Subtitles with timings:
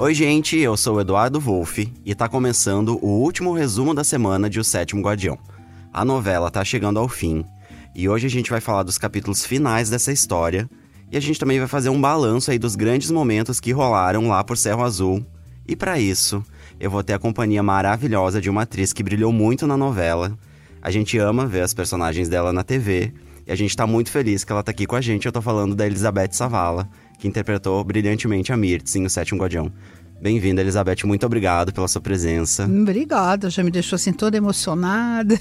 [0.00, 4.48] Oi, gente, eu sou o Eduardo Wolff e tá começando o último resumo da semana
[4.48, 5.36] de O Sétimo Guardião.
[5.92, 7.44] A novela tá chegando ao fim
[7.96, 10.70] e hoje a gente vai falar dos capítulos finais dessa história
[11.10, 14.44] e a gente também vai fazer um balanço aí dos grandes momentos que rolaram lá
[14.44, 15.26] por Cerro Azul.
[15.66, 16.44] E para isso,
[16.78, 20.38] eu vou ter a companhia maravilhosa de uma atriz que brilhou muito na novela.
[20.80, 23.12] A gente ama ver as personagens dela na TV
[23.44, 25.26] e a gente tá muito feliz que ela tá aqui com a gente.
[25.26, 26.88] Eu tô falando da Elizabeth Savala,
[27.18, 29.72] que interpretou brilhantemente a Mirtz em O Sétimo Guardião.
[30.20, 31.04] Bem-vinda, Elizabeth.
[31.04, 32.64] Muito obrigado pela sua presença.
[32.64, 35.38] Obrigada, já me deixou assim toda emocionada.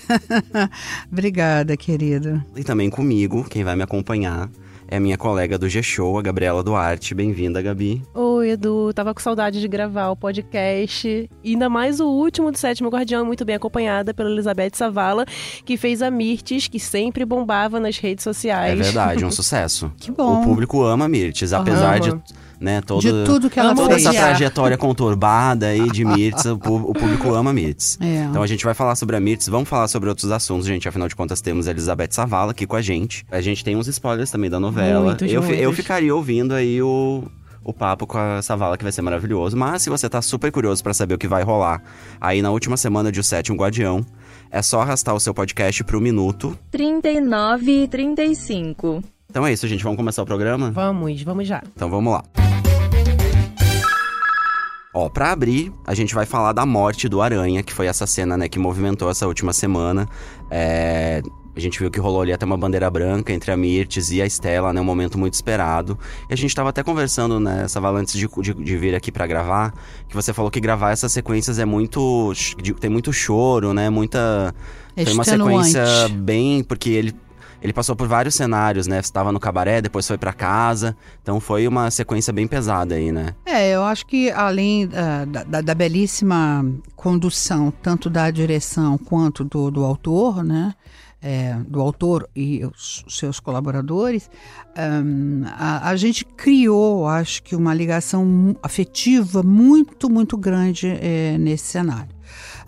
[1.11, 2.43] Obrigada, querido.
[2.55, 4.49] E também comigo, quem vai me acompanhar
[4.89, 7.13] é minha colega do G-Show, a Gabriela Duarte.
[7.13, 8.01] Bem-vinda, Gabi.
[8.13, 8.93] Oi, Edu.
[8.93, 11.29] Tava com saudade de gravar o podcast.
[11.43, 15.25] E ainda mais o último do Sétimo Guardião, muito bem acompanhada pela Elizabeth Savala,
[15.65, 18.79] que fez a Mirtes, que sempre bombava nas redes sociais.
[18.79, 19.91] É verdade, um sucesso.
[19.97, 20.41] que bom.
[20.41, 22.15] O público ama a Mirtes, apesar de
[22.59, 24.05] né, todo, de tudo que ela toda fez.
[24.05, 27.97] essa trajetória conturbada aí de Mirtz, o, o público ama Mirtz.
[28.01, 28.23] É.
[28.23, 30.87] Então a gente vai falar sobre a Mirtz, vamos falar sobre outros assuntos, gente.
[30.87, 33.25] Afinal de contas, temos a Elizabeth Savala aqui com a gente.
[33.31, 35.05] A gente tem uns spoilers também da novela.
[35.05, 37.23] Muitos, eu, eu ficaria ouvindo aí o.
[37.63, 39.57] O papo com a Savala, que vai ser maravilhoso.
[39.57, 41.83] Mas se você tá super curioso pra saber o que vai rolar
[42.21, 44.05] aí na última semana de O Sétimo Guardião,
[44.49, 46.57] é só arrastar o seu podcast pro minuto.
[46.71, 49.03] 39 e 35.
[49.29, 49.83] Então é isso, gente.
[49.83, 50.71] Vamos começar o programa?
[50.71, 51.61] Vamos, vamos já.
[51.75, 52.23] Então vamos lá.
[54.93, 58.35] Ó, pra abrir, a gente vai falar da morte do Aranha, que foi essa cena,
[58.35, 60.07] né, que movimentou essa última semana.
[60.49, 61.21] É,
[61.55, 64.25] A gente viu que rolou ali até uma bandeira branca entre a Mirtes e a
[64.25, 64.81] Estela, né?
[64.81, 65.99] Um momento muito esperado.
[66.29, 69.27] E a gente tava até conversando, né, Savala, antes de, de, de vir aqui pra
[69.27, 69.71] gravar,
[70.07, 72.31] que você falou que gravar essas sequências é muito.
[72.79, 73.89] tem muito choro, né?
[73.91, 74.53] Muita.
[74.95, 76.63] Foi uma sequência bem.
[76.63, 77.13] Porque ele.
[77.61, 78.99] Ele passou por vários cenários, né?
[78.99, 80.95] Estava no cabaré, depois foi pra casa.
[81.21, 83.33] Então foi uma sequência bem pesada aí, né?
[83.45, 89.71] É, eu acho que além ah, da, da- belíssima condução, tanto da direção quanto do,
[89.71, 90.73] do autor, né?
[91.21, 94.29] é, do autor e os seus colaboradores,
[94.75, 101.65] ahn, a, a gente criou, acho que, uma ligação afetiva muito, muito grande eh, nesse
[101.65, 102.16] cenário.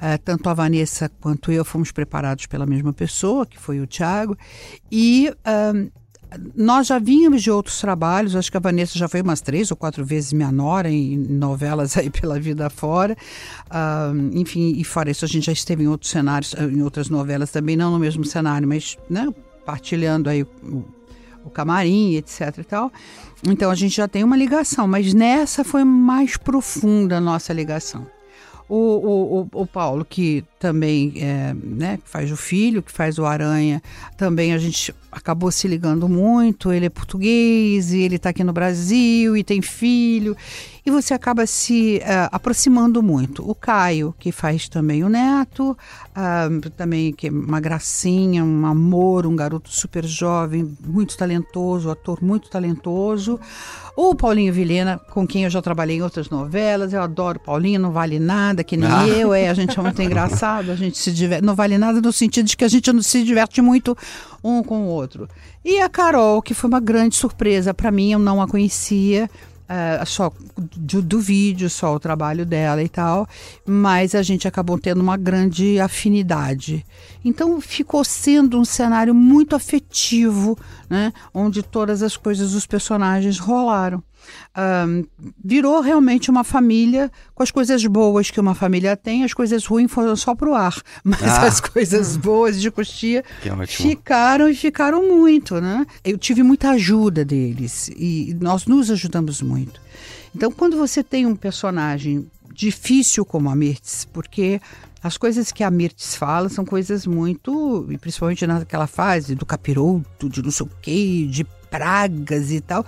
[0.01, 4.37] Eh, tanto a Vanessa quanto eu fomos preparados pela mesma pessoa, que foi o Tiago,
[4.91, 5.89] e ahn,
[6.55, 9.77] nós já vínhamos de outros trabalhos, acho que a Vanessa já foi umas três ou
[9.77, 13.17] quatro vezes minha nora em novelas aí pela vida fora.
[13.69, 17.51] Ah, enfim, e fora isso, a gente já esteve em outros cenários, em outras novelas
[17.51, 19.27] também, não no mesmo cenário, mas né,
[19.65, 20.85] partilhando aí o,
[21.43, 22.91] o camarim, etc e tal.
[23.43, 28.05] Então a gente já tem uma ligação, mas nessa foi mais profunda a nossa ligação.
[28.69, 33.81] O, o, o, Paulo, que também é, né, faz o filho, que faz o Aranha,
[34.15, 36.71] também a gente acabou se ligando muito.
[36.71, 40.37] Ele é português e ele está aqui no Brasil e tem filho.
[40.85, 43.47] E você acaba se eh, aproximando muito.
[43.49, 45.77] O Caio, que faz também o Neto,
[46.15, 52.21] ah, também que é uma gracinha, um amor, um garoto super jovem, muito talentoso, ator
[52.21, 53.39] muito talentoso.
[53.95, 57.91] O Paulinho Vilhena, com quem eu já trabalhei em outras novelas, eu adoro Paulinho, não
[57.91, 59.07] vale nada, que nem Ah.
[59.07, 62.13] eu, é, a gente é muito engraçado, a gente se diverte, não vale nada no
[62.13, 63.97] sentido de que a gente não se diverte muito
[64.41, 65.27] um com o outro.
[65.65, 69.29] E a Carol, que foi uma grande surpresa para mim, eu não a conhecia,
[69.69, 73.27] eh, só do, do vídeo, só o trabalho dela e tal,
[73.63, 76.83] mas a gente acabou tendo uma grande afinidade.
[77.23, 80.57] Então ficou sendo um cenário muito afetivo,
[80.89, 81.13] né?
[81.31, 84.03] Onde todas as coisas dos personagens rolaram.
[84.55, 85.03] Ahn,
[85.43, 89.91] virou realmente uma família com as coisas boas que uma família tem, as coisas ruins
[89.91, 91.47] foram só pro ar, mas Ah.
[91.47, 93.23] as coisas boas de coxia
[93.83, 95.85] ficaram e ficaram muito, né?
[96.03, 99.79] Eu tive muita ajuda deles e nós nos ajudamos muito.
[100.35, 104.59] Então, quando você tem um personagem difícil como a Mirtz, porque
[105.01, 110.27] as coisas que a Mirtz fala são coisas muito, e principalmente naquela fase do capiroto,
[110.29, 112.85] de não sei o quê, de pragas e tal,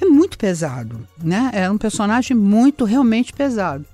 [0.00, 1.50] é muito pesado, né?
[1.52, 3.84] É um personagem muito, realmente pesado.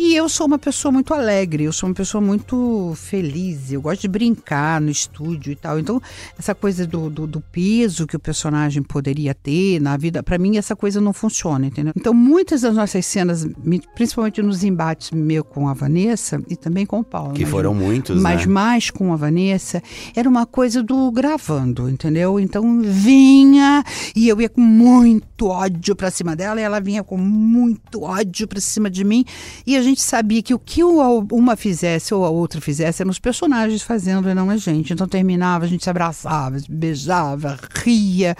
[0.00, 4.02] E eu sou uma pessoa muito alegre, eu sou uma pessoa muito feliz, eu gosto
[4.02, 5.76] de brincar no estúdio e tal.
[5.80, 6.00] Então,
[6.38, 10.56] essa coisa do, do, do peso que o personagem poderia ter na vida, para mim
[10.56, 11.92] essa coisa não funciona, entendeu?
[11.96, 16.86] Então, muitas das nossas cenas, me- principalmente nos embates meu com a Vanessa e também
[16.86, 17.32] com o Paulo.
[17.32, 18.52] Que mas- foram muitos, mas né?
[18.52, 19.82] mais com a Vanessa,
[20.14, 22.38] era uma coisa do gravando, entendeu?
[22.38, 23.82] Então vinha
[24.14, 28.46] e eu ia com muito ódio pra cima dela e ela vinha com muito ódio
[28.46, 29.24] pra cima de mim
[29.66, 33.18] e a gente sabia que o que uma fizesse ou a outra fizesse eram os
[33.18, 34.92] personagens fazendo e não a gente.
[34.92, 38.36] Então terminava, a gente se abraçava, se beijava, ria.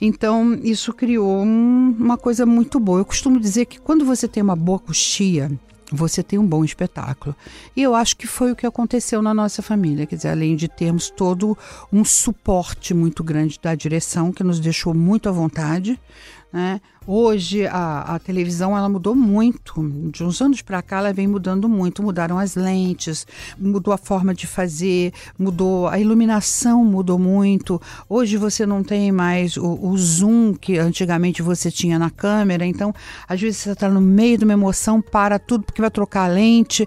[0.00, 3.00] Então, isso criou um, uma coisa muito boa.
[3.00, 5.50] Eu costumo dizer que quando você tem uma boa coxia,
[5.90, 7.34] você tem um bom espetáculo.
[7.74, 10.06] E eu acho que foi o que aconteceu na nossa família.
[10.06, 11.56] Quer dizer, além de termos todo
[11.92, 15.98] um suporte muito grande da direção, que nos deixou muito à vontade,
[16.52, 16.80] né?
[17.06, 19.74] Hoje a, a, televisão ela mudou muito.
[20.10, 22.02] De uns anos para cá ela vem mudando muito.
[22.02, 23.26] Mudaram as lentes,
[23.58, 27.80] mudou a forma de fazer, mudou a iluminação mudou muito.
[28.08, 32.66] Hoje você não tem mais o, o zoom que antigamente você tinha na câmera.
[32.66, 32.94] Então
[33.26, 36.32] às vezes você está no meio de uma emoção, para tudo porque vai trocar a
[36.32, 36.86] lente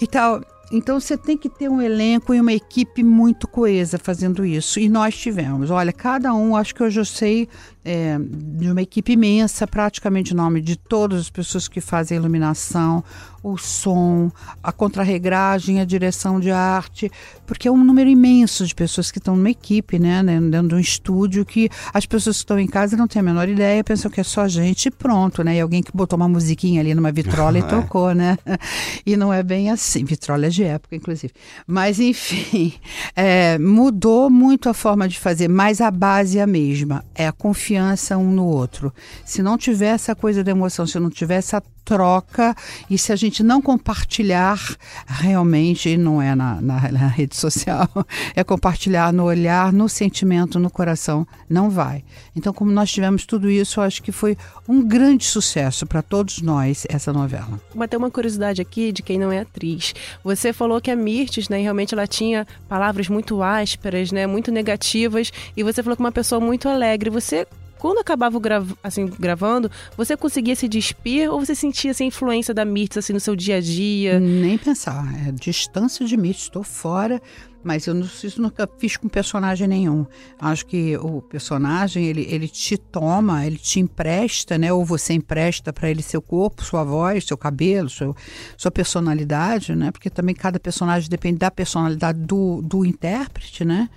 [0.00, 0.42] e tal.
[0.72, 4.80] Então você tem que ter um elenco e uma equipe muito coesa fazendo isso.
[4.80, 5.70] E nós tivemos.
[5.70, 7.46] Olha, cada um, acho que hoje eu sei
[7.84, 12.20] é, de uma equipe imensa, praticamente o nome de todas as pessoas que fazem a
[12.20, 13.02] iluminação,
[13.42, 14.30] o som,
[14.62, 17.10] a contrarregragem, a direção de arte,
[17.44, 20.74] porque é um número imenso de pessoas que estão numa equipe, né, né, dentro de
[20.76, 24.10] um estúdio, que as pessoas que estão em casa não têm a menor ideia, pensam
[24.10, 27.10] que é só gente e pronto, né, e alguém que botou uma musiquinha ali numa
[27.10, 28.38] vitrola e tocou, né,
[29.04, 31.32] e não é bem assim, vitrola é de época, inclusive.
[31.66, 32.74] Mas, enfim,
[33.16, 37.32] é, mudou muito a forma de fazer, mas a base é a mesma, é a
[37.32, 38.92] confiança confiança um no outro.
[39.24, 42.54] Se não tiver essa coisa da emoção, se não tiver essa troca
[42.88, 44.58] e se a gente não compartilhar
[45.06, 47.88] realmente, não é na, na, na, rede social,
[48.34, 52.04] é compartilhar no olhar, no sentimento, no coração, não vai.
[52.34, 54.36] Então, como nós tivemos tudo isso, eu acho que foi
[54.68, 57.60] um grande sucesso para todos nós essa novela.
[57.74, 59.94] Mas tem uma curiosidade aqui de quem não é atriz.
[60.22, 65.32] Você falou que a Mirtes, né, realmente ela tinha palavras muito ásperas, né, muito negativas,
[65.56, 67.10] e você falou que uma pessoa muito alegre.
[67.10, 67.46] Você
[67.82, 68.40] quando acabava
[68.80, 73.18] assim, gravando, você conseguia se despir ou você sentia essa influência da Mirtz assim, no
[73.18, 74.20] seu dia a dia?
[74.20, 75.04] Nem pensar.
[75.26, 77.20] É distância de Mirtz, estou fora.
[77.64, 80.06] Mas eu não, isso nunca fiz com personagem nenhum.
[80.40, 84.72] Acho que o personagem, ele, ele te toma, ele te empresta, né?
[84.72, 88.16] Ou você empresta para ele seu corpo, sua voz, seu cabelo, seu,
[88.56, 89.90] sua personalidade, né?
[89.90, 93.88] Porque também cada personagem depende da personalidade do, do intérprete, né?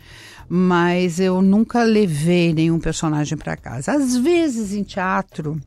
[0.48, 3.94] Mas eu nunca levei nenhum personagem para casa.
[3.94, 5.60] Às vezes em teatro,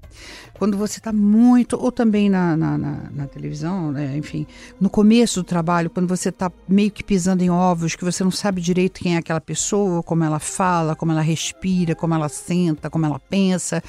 [0.54, 4.16] quando você está muito, ou também na, na, na, na televisão, né?
[4.16, 4.46] enfim,
[4.80, 8.30] no começo do trabalho, quando você está meio que pisando em ovos, que você não
[8.30, 12.90] sabe direito quem é aquela pessoa, como ela fala, como ela respira, como ela senta,
[12.90, 13.82] como ela pensa.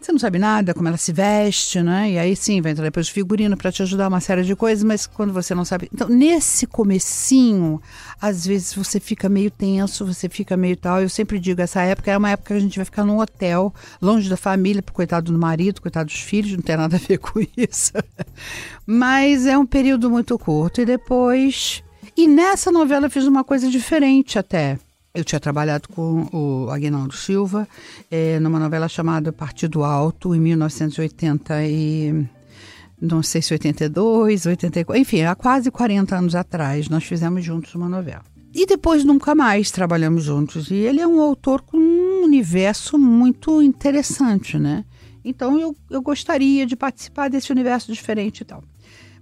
[0.00, 2.12] Você não sabe nada, como ela se veste, né?
[2.12, 4.82] E aí sim, vai entrar depois o figurino para te ajudar uma série de coisas,
[4.82, 5.90] mas quando você não sabe.
[5.92, 7.82] Então, nesse comecinho,
[8.18, 11.02] às vezes você fica meio tenso, você fica meio tal.
[11.02, 13.74] Eu sempre digo, essa época é uma época que a gente vai ficar num hotel,
[14.00, 17.18] longe da família, pro coitado do marido, coitado dos filhos, não tem nada a ver
[17.20, 17.92] com isso.
[18.86, 20.80] mas é um período muito curto.
[20.80, 21.84] E depois.
[22.16, 24.78] E nessa novela eu fiz uma coisa diferente até.
[25.12, 27.66] Eu tinha trabalhado com o Aguinaldo Silva
[28.08, 32.28] é, numa novela chamada Partido Alto, em 1980 e
[33.00, 37.88] não sei se 82, 84, enfim, há quase 40 anos atrás nós fizemos juntos uma
[37.88, 38.22] novela.
[38.54, 40.70] E depois nunca mais trabalhamos juntos.
[40.70, 44.84] E ele é um autor com um universo muito interessante, né?
[45.24, 48.62] Então eu, eu gostaria de participar desse universo diferente e tal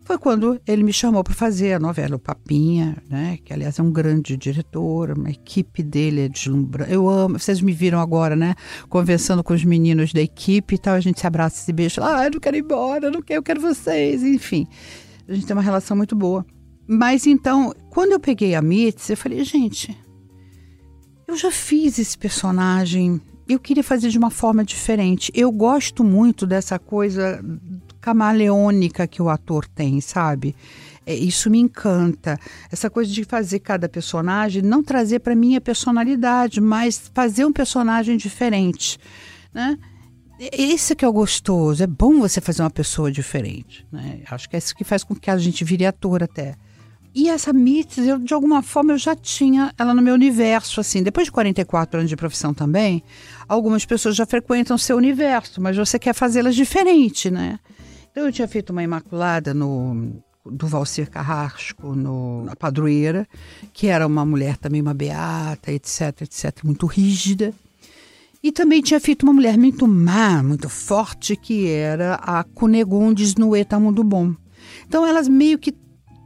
[0.08, 3.38] foi quando ele me chamou para fazer a novela O Papinha, né?
[3.44, 6.90] Que aliás é um grande diretor, uma equipe dele é deslumbrante.
[6.90, 8.54] Eu amo, vocês me viram agora, né?
[8.88, 12.00] Conversando com os meninos da equipe e tal, a gente se abraça e se beija.
[12.02, 14.66] Ah, eu não quero ir embora, eu não quero, eu quero vocês, enfim.
[15.28, 16.42] A gente tem uma relação muito boa.
[16.86, 19.94] Mas então, quando eu peguei a Mitz, eu falei, gente,
[21.26, 25.30] eu já fiz esse personagem, eu queria fazer de uma forma diferente.
[25.34, 27.44] Eu gosto muito dessa coisa
[28.08, 30.56] camaleônica que o ator tem, sabe?
[31.04, 32.38] É, isso me encanta.
[32.72, 37.52] Essa coisa de fazer cada personagem, não trazer para mim a personalidade, mas fazer um
[37.52, 38.98] personagem diferente,
[39.52, 39.78] né?
[40.40, 41.82] Esse que é o gostoso.
[41.82, 44.22] É bom você fazer uma pessoa diferente, né?
[44.30, 46.54] Acho que é isso que faz com que a gente vire ator até.
[47.14, 51.02] E essa Mitz, eu, de alguma forma, eu já tinha ela no meu universo, assim.
[51.02, 53.02] Depois de 44 anos de profissão também,
[53.48, 57.58] algumas pessoas já frequentam seu universo, mas você quer fazê-las diferente, né?
[58.10, 63.28] Então eu tinha feito uma Imaculada no do Valcir Carrasco no, na Padroeira,
[63.72, 67.52] que era uma mulher também, uma beata, etc, etc, muito rígida.
[68.42, 73.56] E também tinha feito uma mulher muito má, muito forte, que era a Cunegondes no
[73.56, 74.34] Etamundo Bom.
[74.86, 75.74] Então elas meio que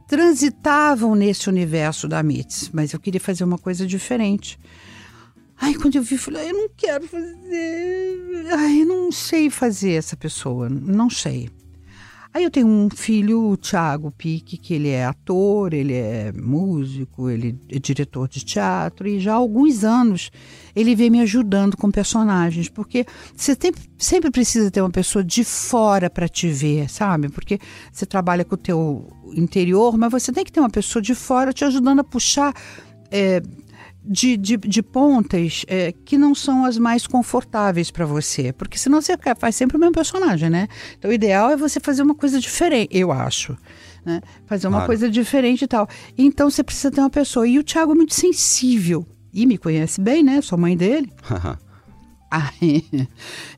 [0.07, 4.59] transitavam nesse universo da Mitz, mas eu queria fazer uma coisa diferente.
[5.59, 8.47] Ai, quando eu vi, falei, eu não quero fazer.
[8.51, 11.49] Ai, eu não sei fazer essa pessoa, não sei.
[12.33, 17.29] Aí eu tenho um filho, o Thiago Pique, que ele é ator, ele é músico,
[17.29, 20.31] ele é diretor de teatro, e já há alguns anos
[20.75, 25.43] ele vem me ajudando com personagens, porque você tem, sempre precisa ter uma pessoa de
[25.43, 27.29] fora para te ver, sabe?
[27.29, 27.59] Porque
[27.91, 31.53] você trabalha com o teu interior, mas você tem que ter uma pessoa de fora
[31.53, 32.51] te ajudando a puxar.
[33.11, 33.43] É,
[34.05, 38.51] de, de, de pontas é, que não são as mais confortáveis para você.
[38.51, 40.67] Porque senão você faz sempre o mesmo personagem, né?
[40.97, 43.57] Então o ideal é você fazer uma coisa diferente, eu acho.
[44.05, 44.21] Né?
[44.45, 44.87] Fazer uma claro.
[44.87, 45.87] coisa diferente e tal.
[46.17, 47.47] Então você precisa ter uma pessoa.
[47.47, 49.05] E o Thiago é muito sensível.
[49.33, 50.41] E me conhece bem, né?
[50.41, 51.11] Sou mãe dele.
[52.29, 52.83] Aí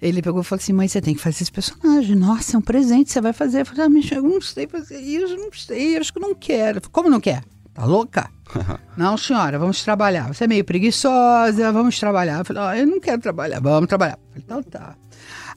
[0.02, 2.16] ele pegou e falou assim: mãe, você tem que fazer esse personagem.
[2.16, 3.62] Nossa, é um presente, você vai fazer.
[3.62, 6.82] Eu falei, ah, eu não sei fazer isso, não sei, acho que não quero.
[6.92, 7.42] Como não quer?
[7.75, 8.32] Tá louca?
[8.96, 10.34] não, senhora, vamos trabalhar.
[10.34, 12.39] Você é meio preguiçosa, vamos trabalhar.
[12.39, 14.17] Eu falei, oh, eu não quero trabalhar, vamos trabalhar.
[14.17, 14.96] Eu falei, então tá.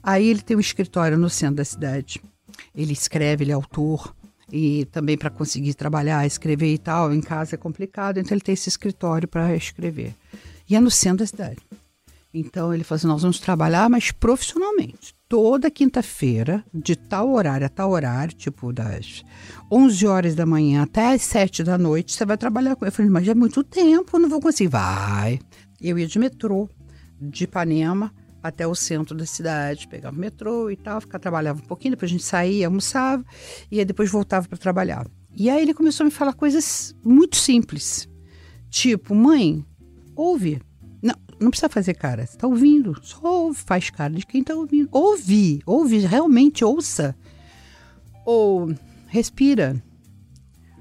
[0.03, 2.21] Aí ele tem um escritório no centro da cidade.
[2.75, 4.13] Ele escreve, ele é autor.
[4.51, 8.19] E também para conseguir trabalhar, escrever e tal, em casa é complicado.
[8.19, 10.13] Então ele tem esse escritório para escrever.
[10.69, 11.61] E é no centro da cidade.
[12.33, 15.15] Então ele falou assim: nós vamos trabalhar, mas profissionalmente.
[15.29, 19.23] Toda quinta-feira, de tal horário a tal horário, tipo das
[19.71, 22.83] 11 horas da manhã até as 7 da noite, você vai trabalhar com.
[22.83, 24.69] Eu falei, mas é muito tempo, não vou conseguir.
[24.69, 25.39] Vai.
[25.79, 26.67] Eu ia de metrô,
[27.21, 31.67] de Ipanema até o centro da cidade, pegava o metrô e tal, ficava, trabalhava um
[31.67, 33.23] pouquinho, depois a gente saía, almoçava,
[33.69, 35.05] e aí depois voltava para trabalhar.
[35.35, 38.09] E aí ele começou a me falar coisas muito simples.
[38.67, 39.63] Tipo, mãe,
[40.15, 40.59] ouve
[41.39, 42.25] não precisa fazer cara.
[42.25, 42.95] Você está ouvindo.
[43.01, 44.89] Só ouve, faz cara de quem está ouvindo.
[44.91, 47.15] Ouve, ouve, realmente ouça.
[48.25, 48.73] Ou
[49.07, 49.81] respira.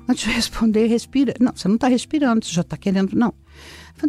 [0.08, 1.34] Antes de responder, respira.
[1.38, 3.14] Não, você não está respirando, você já está querendo.
[3.14, 3.34] Não.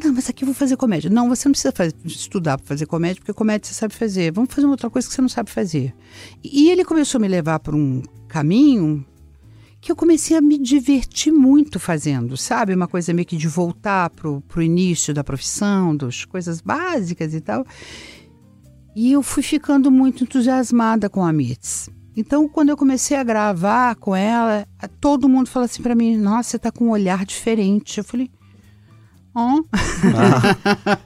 [0.04, 1.10] Não, mas aqui eu vou fazer comédia.
[1.10, 4.32] Não, você não precisa fazer, estudar para fazer comédia, porque comédia você sabe fazer.
[4.32, 5.94] Vamos fazer uma outra coisa que você não sabe fazer.
[6.44, 9.06] E ele começou a me levar por um caminho
[9.82, 12.74] que eu comecei a me divertir muito fazendo, sabe?
[12.74, 17.42] Uma coisa meio que de voltar pro, pro início da profissão, das coisas básicas e
[17.42, 17.66] tal.
[18.96, 21.90] E eu fui ficando muito entusiasmada com a Mitz.
[22.16, 24.68] Então, quando eu comecei a gravar com ela,
[25.00, 28.00] todo mundo falou assim para mim: Nossa, você tá com um olhar diferente.
[28.00, 28.30] Eu falei:
[29.34, 29.64] Oh.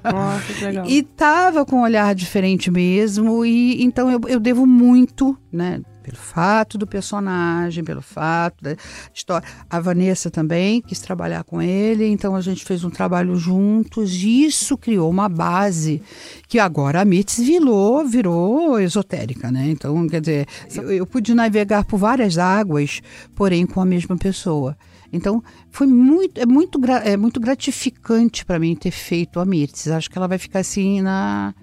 [0.04, 0.40] Ah.
[0.88, 5.82] E tava com um olhar diferente mesmo, e então eu, eu devo muito, né?
[6.04, 8.76] Pelo fato do personagem, pelo fato da
[9.14, 9.48] história.
[9.70, 14.44] A Vanessa também quis trabalhar com ele, então a gente fez um trabalho juntos e
[14.44, 16.02] isso criou uma base
[16.48, 19.70] que agora a Mitz virou, virou esotérica, né?
[19.70, 23.02] Então, quer dizer, eu, eu pude navegar por várias águas,
[23.34, 24.78] porém com a mesma pessoa.
[25.12, 29.88] Então, foi muito, é muito, é muito gratificante para mim ter feito a Mirtz.
[29.88, 31.54] Acho que ela vai ficar assim na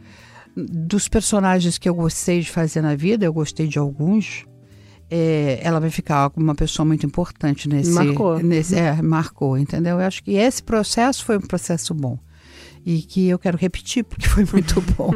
[0.68, 4.44] dos personagens que eu gostei de fazer na vida, eu gostei de alguns.
[5.10, 7.90] É, ela vai ficar como uma pessoa muito importante nesse.
[7.90, 8.38] Marcou.
[8.38, 9.98] Nesse, é, marcou, entendeu?
[9.98, 12.18] Eu acho que esse processo foi um processo bom.
[12.86, 15.12] E que eu quero repetir, porque foi muito bom.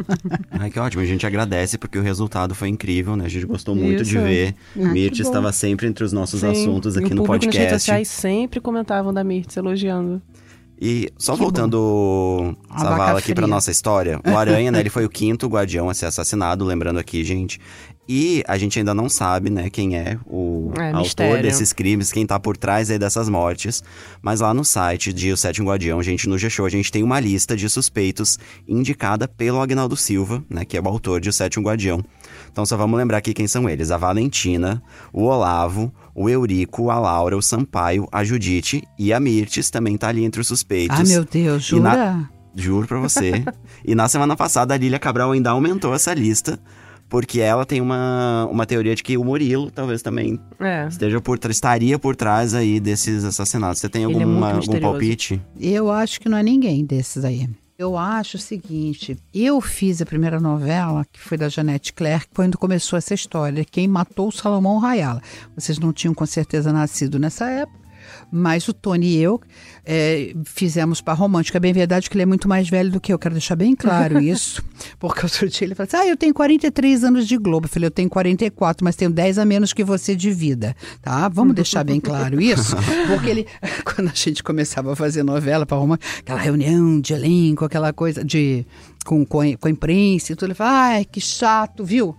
[0.51, 1.03] Ai, que ótimo.
[1.03, 3.25] A gente agradece porque o resultado foi incrível, né?
[3.25, 4.11] A gente gostou muito Isso.
[4.11, 4.55] de ver.
[4.77, 6.49] Ah, Mirtz estava sempre entre os nossos Sim.
[6.51, 7.59] assuntos aqui e no podcast.
[7.59, 10.21] Nas redes sociais sempre comentavam da Mirtz, elogiando.
[10.87, 15.09] E só que voltando, Zavala, aqui para nossa história, o Aranha, né, ele foi o
[15.09, 17.59] quinto guardião a ser assassinado, lembrando aqui, gente.
[18.07, 21.43] E a gente ainda não sabe, né, quem é o é, autor mistério.
[21.43, 23.83] desses crimes, quem tá por trás aí dessas mortes.
[24.21, 27.19] Mas lá no site de O Sétimo Guardião, gente, no G-Show, a gente tem uma
[27.19, 28.39] lista de suspeitos
[28.69, 32.05] indicada pelo Agnaldo Silva, né, que é o autor de O Sétimo Guardião.
[32.53, 36.99] Então só vamos lembrar aqui quem são eles: a Valentina, o Olavo, o Eurico, a
[36.99, 40.99] Laura, o Sampaio, a Judite e a Mirtes também tá ali entre os suspeitos.
[40.99, 41.83] Ah, meu Deus, jura?
[41.83, 42.31] Na...
[42.55, 43.45] Juro pra você.
[43.85, 46.59] e na semana passada a Lília Cabral ainda aumentou essa lista
[47.09, 50.87] porque ela tem uma, uma teoria de que o Murilo talvez também é.
[50.89, 53.81] esteja por estaria por trás aí desses assassinatos.
[53.81, 55.41] Você tem é alguma, é algum palpite?
[55.61, 57.49] Eu acho que não é ninguém desses aí.
[57.77, 62.57] Eu acho o seguinte, eu fiz a primeira novela, que foi da Janete Clerc, quando
[62.57, 65.21] começou essa história, Quem Matou o Salomão Rayala.
[65.57, 67.84] Vocês não tinham com certeza nascido nessa época,
[68.35, 69.41] mas o Tony e eu
[69.85, 71.59] é, fizemos para romântica.
[71.59, 73.77] É bem verdade que ele é muito mais velho do que eu, quero deixar bem
[73.77, 74.63] claro isso.
[74.99, 77.67] Porque outro dia ele falou assim: ah, eu tenho 43 anos de Globo.
[77.67, 81.29] Eu falei, eu tenho 44, mas tenho 10 a menos que você de vida, tá?
[81.29, 82.77] Vamos deixar bem claro isso.
[83.07, 83.47] Porque ele,
[83.85, 88.25] quando a gente começava a fazer novela para romântica, aquela reunião de elenco, aquela coisa
[88.25, 88.67] de
[89.05, 90.49] com, com, com a imprensa e tudo.
[90.49, 92.17] Ele fala, ai, que chato, viu?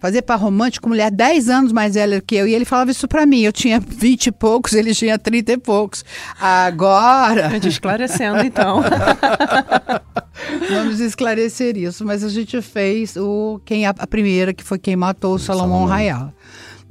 [0.00, 2.46] Fazer para romântico, mulher 10 anos mais velha que eu.
[2.46, 3.40] E ele falava isso para mim.
[3.40, 6.04] Eu tinha 20 e poucos, ele tinha 30 e poucos.
[6.40, 7.46] Agora.
[7.46, 8.82] A gente esclarecendo, então.
[10.70, 12.04] Vamos esclarecer isso.
[12.04, 15.68] Mas a gente fez o quem a, a primeira, que foi quem matou o Salomão,
[15.68, 15.88] Salomão.
[15.88, 16.34] Rayala.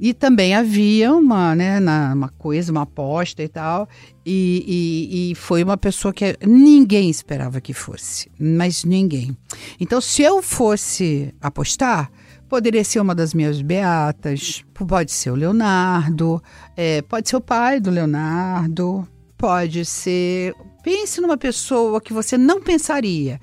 [0.00, 1.80] E também havia uma, né,
[2.12, 3.88] uma coisa, uma aposta e tal.
[4.24, 9.36] E, e, e, foi uma pessoa que ninguém esperava que fosse, mas ninguém.
[9.80, 12.10] Então, se eu fosse apostar,
[12.48, 16.42] poderia ser uma das minhas beatas, pode ser o Leonardo,
[16.76, 20.54] é, pode ser o pai do Leonardo, pode ser.
[20.82, 23.40] Pense numa pessoa que você não pensaria.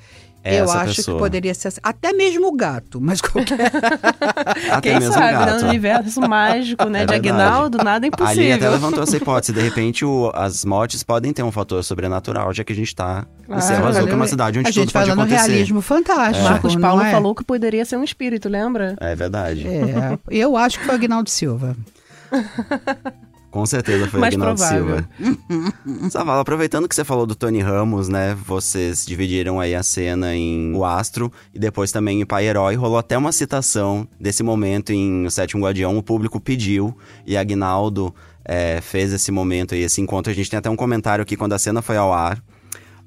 [0.47, 1.17] É eu acho pessoa.
[1.17, 1.79] que poderia ser assim.
[1.81, 3.65] até mesmo o gato, mas qualquer.
[4.71, 5.45] até Quem mesmo sabe, gato.
[5.45, 5.61] né?
[5.63, 7.01] No universo mágico, né?
[7.01, 8.43] É de Aguinaldo, nada é impossível.
[8.43, 9.51] Ali até levantou essa hipótese.
[9.53, 13.25] De repente, o, as mortes podem ter um fator sobrenatural, já que a gente está
[13.43, 15.35] claro, em Serra Azul, que é uma cidade onde a tudo pode acontecer.
[15.35, 16.45] no realismo fantástico.
[16.45, 16.49] É.
[16.49, 17.11] Marcos Paulo é?
[17.11, 18.95] falou que poderia ser um espírito, lembra?
[19.01, 19.67] É verdade.
[19.67, 21.75] É, eu acho que foi Aguinaldo Silva.
[23.55, 25.09] Com certeza foi Mais Aguinaldo Silva.
[26.11, 28.35] Savala, aproveitando que você falou do Tony Ramos, né?
[28.45, 32.75] Vocês dividiram aí a cena em O Astro e depois também em Pai Herói.
[32.75, 35.97] Rolou até uma citação desse momento em O Sétimo Guardião.
[35.97, 40.29] O público pediu e Agnaldo é, fez esse momento aí, esse encontro.
[40.29, 42.43] A gente tem até um comentário aqui quando a cena foi ao ar.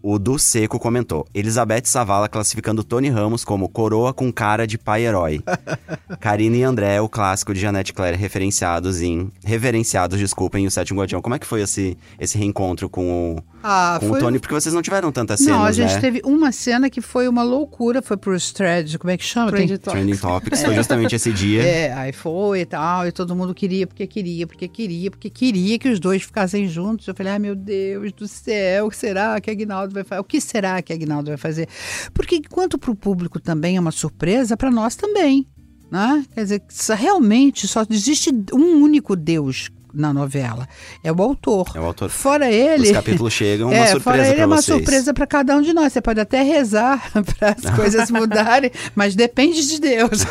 [0.03, 5.05] O do Seco comentou: Elizabeth Savala classificando Tony Ramos como coroa com cara de pai
[5.05, 5.43] herói.
[6.21, 9.31] Karina e André, o clássico de Janete Claire, referenciados em.
[9.45, 11.21] Reverenciados, desculpem, o Sétimo Guardião.
[11.21, 14.19] Como é que foi esse, esse reencontro com o, ah, com foi...
[14.19, 14.39] o Tony?
[14.39, 15.57] Porque vocês não tiveram tantas cenas.
[15.57, 16.01] Não, a gente né?
[16.01, 19.51] teve uma cena que foi uma loucura, foi pro Thread, como é que chama?
[19.51, 19.93] Trending Topics.
[19.93, 21.63] Trending Topics, foi justamente esse dia.
[21.63, 25.79] É, aí foi e tal, e todo mundo queria, porque queria, porque queria, porque queria
[25.79, 27.07] que os dois ficassem juntos.
[27.07, 30.21] Eu falei, ai meu Deus do céu, o que será que Aguinaldo vai fazer?
[30.21, 31.69] O que será que Aguinaldo vai fazer?
[32.15, 35.47] Porque enquanto para o público também é uma surpresa, para nós também.
[35.91, 36.25] Né?
[36.35, 36.63] Quer dizer,
[36.97, 40.69] realmente só existe um único Deus na novela.
[41.03, 41.71] É o autor.
[41.75, 42.11] É o autor.
[42.11, 42.85] Fora ele.
[42.89, 44.77] Os capítulos chegam, uma é, surpresa Fora ele é uma vocês.
[44.77, 45.93] surpresa para cada um de nós.
[45.93, 50.25] Você pode até rezar para as coisas mudarem, mas depende de Deus.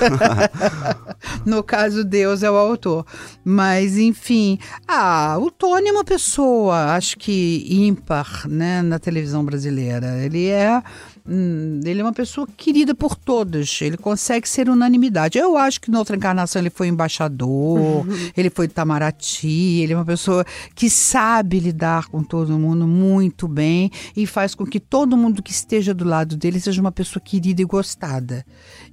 [1.46, 3.06] no caso, Deus é o autor.
[3.44, 4.60] Mas, enfim.
[4.88, 10.24] Ah, o Tony é uma pessoa, acho que ímpar, né, na televisão brasileira.
[10.24, 10.82] Ele é
[11.30, 13.82] Hum, ele é uma pessoa querida por todos.
[13.82, 15.38] Ele consegue ser unanimidade.
[15.38, 18.30] Eu acho que na outra encarnação ele foi embaixador, uhum.
[18.36, 23.92] ele foi Itamaraty, ele é uma pessoa que sabe lidar com todo mundo muito bem
[24.16, 27.62] e faz com que todo mundo que esteja do lado dele seja uma pessoa querida
[27.62, 28.46] e gostada.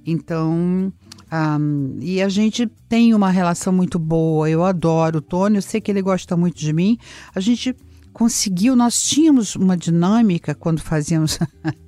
[0.05, 0.91] Então,
[1.31, 4.49] um, e a gente tem uma relação muito boa.
[4.49, 6.97] Eu adoro o Tony, eu sei que ele gosta muito de mim.
[7.33, 7.73] A gente
[8.11, 11.39] conseguiu, nós tínhamos uma dinâmica quando fazíamos.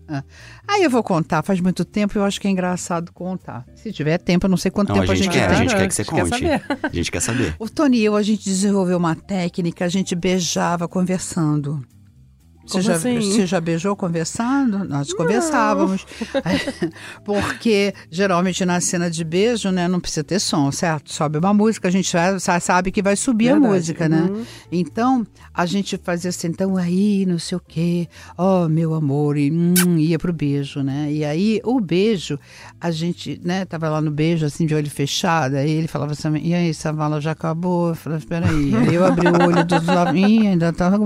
[0.68, 3.66] Aí eu vou contar, faz muito tempo, eu acho que é engraçado contar.
[3.76, 5.48] Se tiver tempo, eu não sei quanto não, tempo a gente, a gente quer.
[5.50, 5.58] tem.
[5.58, 6.46] A gente quer que você conte.
[6.84, 7.56] A gente quer saber.
[7.60, 11.84] O Tony e eu, a gente desenvolveu uma técnica, a gente beijava conversando.
[12.68, 13.20] Você já, assim?
[13.20, 14.80] você já beijou conversando?
[14.84, 15.18] Nós não.
[15.18, 16.06] conversávamos.
[17.24, 21.14] Porque geralmente na cena de beijo, né, não precisa ter som, certo?
[21.14, 23.66] Sobe uma música, a gente já sabe que vai subir Verdade.
[23.66, 24.22] a música, né?
[24.22, 24.46] Uhum.
[24.72, 29.52] Então, a gente fazia assim, então aí, não sei o quê, oh, meu amor, e
[29.52, 31.12] hum, ia pro beijo, né?
[31.12, 32.40] E aí, o beijo,
[32.80, 36.36] a gente, né, tava lá no beijo, assim, de olho fechado, aí ele falava assim,
[36.38, 37.90] e aí, essa mala já acabou?
[37.90, 38.76] Eu falei, peraí.
[38.76, 40.98] Aí eu abri o olho dos lavinhos, ainda tava,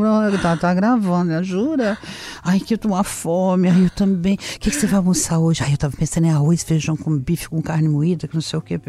[0.42, 1.44] tava, tava gravando, né?
[1.52, 1.98] Jura?
[2.44, 4.36] Ai, que eu tô uma fome, ai, eu também.
[4.36, 5.62] O que, que você vai almoçar hoje?
[5.64, 8.58] Ai, eu tava pensando em arroz, feijão com bife, com carne moída, que não sei
[8.58, 8.80] o quê.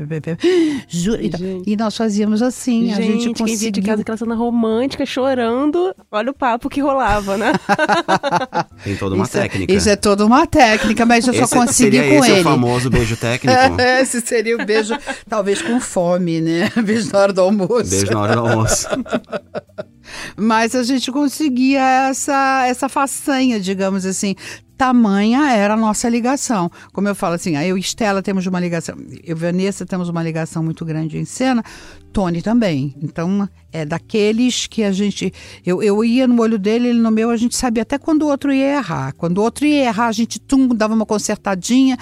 [0.88, 1.20] Jura?
[1.66, 3.46] E, nós fazíamos assim, gente, a gente conseguiu...
[3.46, 7.52] quem via de casa aquela cena romântica, chorando, olha o papo que rolava, né?
[8.84, 9.72] Tem toda uma isso técnica.
[9.72, 12.40] É, isso é toda uma técnica, mas eu esse só consegui seria com esse ele.
[12.40, 13.58] o famoso beijo técnico?
[14.00, 14.96] esse seria o beijo,
[15.28, 16.70] talvez com fome, né?
[16.84, 17.90] Beijo na hora do almoço.
[17.90, 18.88] Beijo na hora do almoço.
[20.36, 24.34] Mas a gente conseguia essa, essa façanha, digamos assim.
[24.82, 26.68] Tamanha era a nossa ligação.
[26.92, 30.20] Como eu falo assim, eu e Estela temos uma ligação, eu e Vanessa temos uma
[30.20, 31.62] ligação muito grande em cena,
[32.12, 32.94] Tony também.
[33.00, 35.32] Então, é daqueles que a gente.
[35.64, 38.26] Eu, eu ia no olho dele, ele no meu, a gente sabia até quando o
[38.26, 39.14] outro ia errar.
[39.14, 41.96] Quando o outro ia errar, a gente tum, dava uma consertadinha.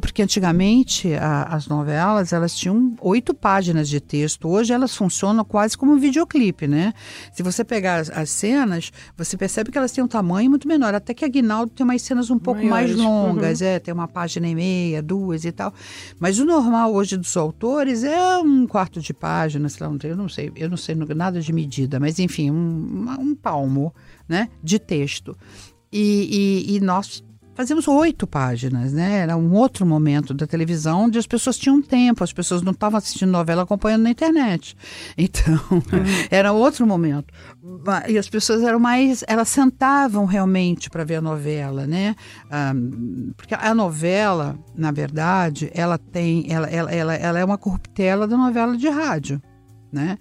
[0.00, 4.48] Porque antigamente a, as novelas elas tinham oito páginas de texto.
[4.48, 6.92] Hoje elas funcionam quase como um videoclipe, né?
[7.32, 10.94] Se você pegar as, as, cenas, você percebe que elas têm um tamanho muito menor.
[10.94, 12.96] Até que a Guinaldo tem umas cenas um pouco Maiores.
[12.96, 13.66] mais longas, uhum.
[13.66, 15.72] é, tem uma página e meia, duas e tal.
[16.18, 20.16] Mas o normal hoje dos autores é um quarto de página página, sei lá, eu
[20.16, 23.94] não sei, eu não sei nada de medida, mas enfim, um, um palmo
[24.28, 25.36] né, de texto.
[25.92, 27.22] E, e, e nós
[27.54, 29.18] fazíamos oito páginas, né?
[29.18, 32.98] Era um outro momento da televisão onde as pessoas tinham tempo, as pessoas não estavam
[32.98, 34.76] assistindo novela acompanhando na internet.
[35.16, 35.60] Então,
[36.30, 36.36] é.
[36.36, 37.32] era outro momento.
[38.08, 42.14] E as pessoas eram mais, elas sentavam realmente para ver a novela, né?
[42.74, 48.26] Um, porque a novela, na verdade, ela tem, ela, ela, ela, ela é uma corruptela
[48.26, 49.40] da novela de rádio.
[49.92, 50.18] né?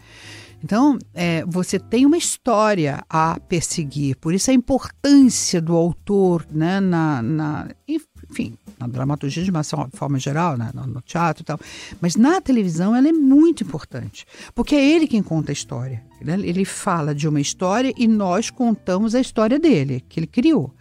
[0.63, 6.80] Então, é, você tem uma história a perseguir, por isso a importância do autor, né,
[6.80, 11.60] na, na enfim, na dramaturgia de uma forma geral, né, no teatro e tal,
[12.00, 16.04] mas na televisão ela é muito importante, porque é ele quem conta a história.
[16.21, 16.36] Né?
[16.36, 20.74] Ele fala de uma história e nós contamos a história dele, que ele criou.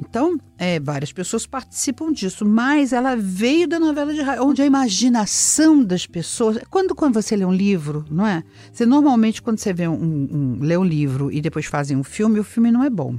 [0.00, 4.66] Então, é, várias pessoas participam disso, mas ela veio da novela de rádio, onde a
[4.66, 6.58] imaginação das pessoas.
[6.70, 8.44] Quando, quando você lê um livro, não é?
[8.72, 12.38] Você normalmente, quando você vê um, um, lê um livro e depois fazem um filme,
[12.38, 13.18] o filme não é bom.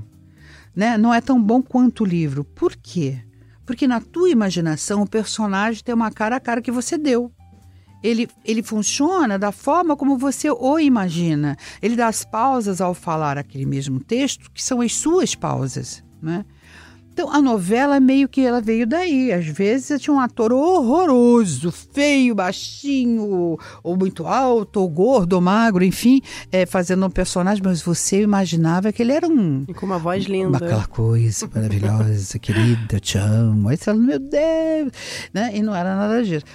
[0.75, 0.97] Né?
[0.97, 2.43] Não é tão bom quanto o livro.
[2.43, 3.19] Por quê?
[3.65, 7.31] Porque na tua imaginação o personagem tem uma cara a cara que você deu.
[8.01, 11.57] Ele, ele funciona da forma como você o imagina.
[11.81, 16.01] Ele dá as pausas ao falar aquele mesmo texto, que são as suas pausas.
[16.21, 16.45] Né?
[17.13, 19.31] Então a novela meio que ela veio daí.
[19.31, 25.83] Às vezes tinha um ator horroroso, feio, baixinho, ou muito alto, ou gordo, ou magro,
[25.83, 29.65] enfim, é, fazendo um personagem, mas você imaginava que ele era um.
[29.67, 30.57] E com uma voz linda.
[30.57, 33.69] Aquela coisa maravilhosa, querida, te amo.
[33.69, 34.91] Aí você fala, meu Deus!
[35.33, 35.51] Né?
[35.53, 36.45] E não era nada disso.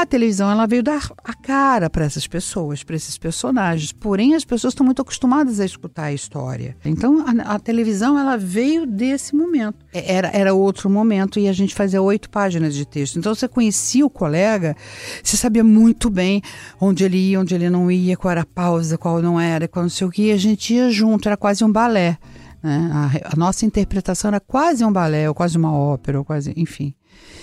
[0.00, 3.92] A televisão ela veio dar a cara para essas pessoas, para esses personagens.
[3.92, 6.76] Porém, as pessoas estão muito acostumadas a escutar a história.
[6.84, 9.76] Então, a, a, televisão ela veio desse momento.
[9.92, 13.20] É, era, era outro momento e a gente fazia oito páginas de texto.
[13.20, 14.76] Então, você conhecia o colega,
[15.22, 16.42] você sabia muito bem
[16.80, 19.84] onde ele ia, onde ele não ia, qual era a pausa, qual não era, qual
[19.84, 20.24] não sei o que.
[20.24, 22.18] E a gente ia junto, era quase um balé.
[22.60, 22.90] Né?
[22.92, 26.92] A, a nossa interpretação era quase um balé, ou quase uma ópera, ou quase, enfim.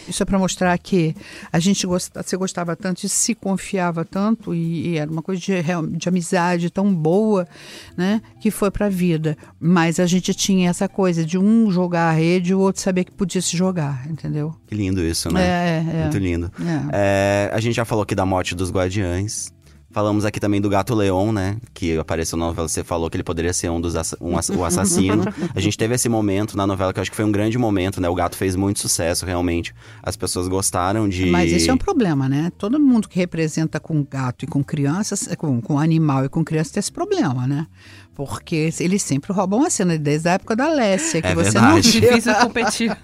[0.07, 1.15] Isso é para mostrar que
[1.51, 5.39] a gente gosta, se gostava tanto e se confiava tanto e, e, era uma coisa
[5.39, 5.53] de,
[5.97, 7.47] de amizade tão boa,
[7.95, 9.37] né, que foi para a vida.
[9.59, 13.03] Mas a gente tinha essa coisa de um jogar a rede e o outro saber
[13.03, 14.55] que podia se jogar, entendeu?
[14.67, 15.41] Que lindo isso, né?
[15.41, 16.01] É, é.
[16.03, 16.51] Muito lindo.
[16.59, 17.49] É.
[17.49, 19.53] É, a gente já falou aqui da morte dos guardiães.
[19.91, 21.57] Falamos aqui também do Gato Leão, né?
[21.73, 25.23] Que apareceu na novela, você falou que ele poderia ser um dos um, o assassino.
[25.53, 27.99] a gente teve esse momento na novela que eu acho que foi um grande momento,
[27.99, 28.07] né?
[28.07, 29.73] O gato fez muito sucesso, realmente.
[30.01, 31.25] As pessoas gostaram de.
[31.25, 32.51] Mas esse é um problema, né?
[32.57, 36.73] Todo mundo que representa com gato e com crianças, com, com animal e com criança
[36.73, 37.67] tem esse problema, né?
[38.15, 41.67] Porque eles sempre roubam a cena, desde a época da Lécia, que é você verdade.
[41.67, 42.97] não Difícil competir.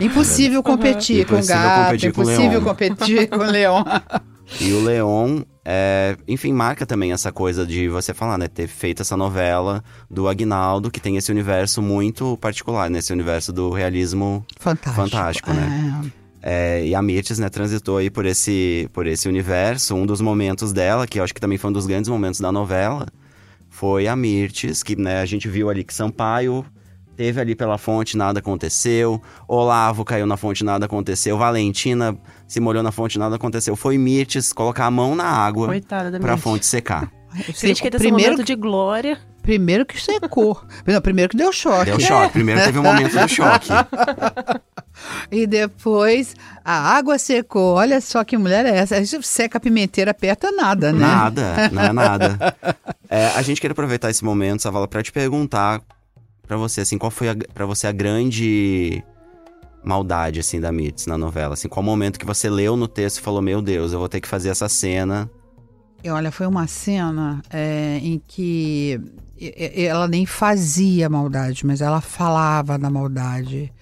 [0.00, 1.24] impossível competir uhum.
[1.24, 2.62] com impossível gato, competir com impossível leão.
[2.62, 3.84] competir com leão.
[4.60, 8.48] E o Leon, é, enfim, marca também essa coisa de você falar, né?
[8.48, 13.70] Ter feito essa novela do Agnaldo, que tem esse universo muito particular, nesse universo do
[13.70, 14.94] realismo Fantástico.
[14.94, 16.10] fantástico, né?
[16.20, 16.24] É.
[16.46, 19.94] É, e a Mirtes, né, transitou aí por esse, por esse universo.
[19.94, 22.52] Um dos momentos dela, que eu acho que também foi um dos grandes momentos da
[22.52, 23.06] novela,
[23.70, 26.62] foi a Mirtes, que né, a gente viu ali que Sampaio
[27.16, 29.20] teve ali pela fonte, nada aconteceu.
[29.48, 31.36] Olavo caiu na fonte, nada aconteceu.
[31.38, 33.76] Valentina se molhou na fonte, nada aconteceu.
[33.76, 36.44] Foi Mirtes colocar a mão na água Coitada da pra Mirtes.
[36.44, 37.10] fonte secar.
[37.60, 39.18] Crítica desse primeiro, momento de glória.
[39.42, 40.60] primeiro que secou.
[40.86, 41.86] Não, primeiro que deu choque.
[41.86, 42.32] Deu choque.
[42.32, 43.68] Primeiro teve um momento do choque.
[45.30, 47.74] E depois a água secou.
[47.74, 48.96] Olha só que mulher é essa.
[48.98, 51.00] Isso seca a pimenteira, aperta nada, né?
[51.00, 52.56] Nada, não é nada.
[53.10, 55.80] É, a gente quer aproveitar esse momento, Savala, pra te perguntar
[56.46, 59.02] pra você, assim, qual foi a, pra você a grande
[59.82, 61.54] maldade, assim, da Mirtz na novela?
[61.54, 64.20] Assim, qual momento que você leu no texto e falou, meu Deus, eu vou ter
[64.20, 65.30] que fazer essa cena.
[66.02, 69.00] E olha, foi uma cena é, em que
[69.76, 73.72] ela nem fazia maldade, mas ela falava da maldade.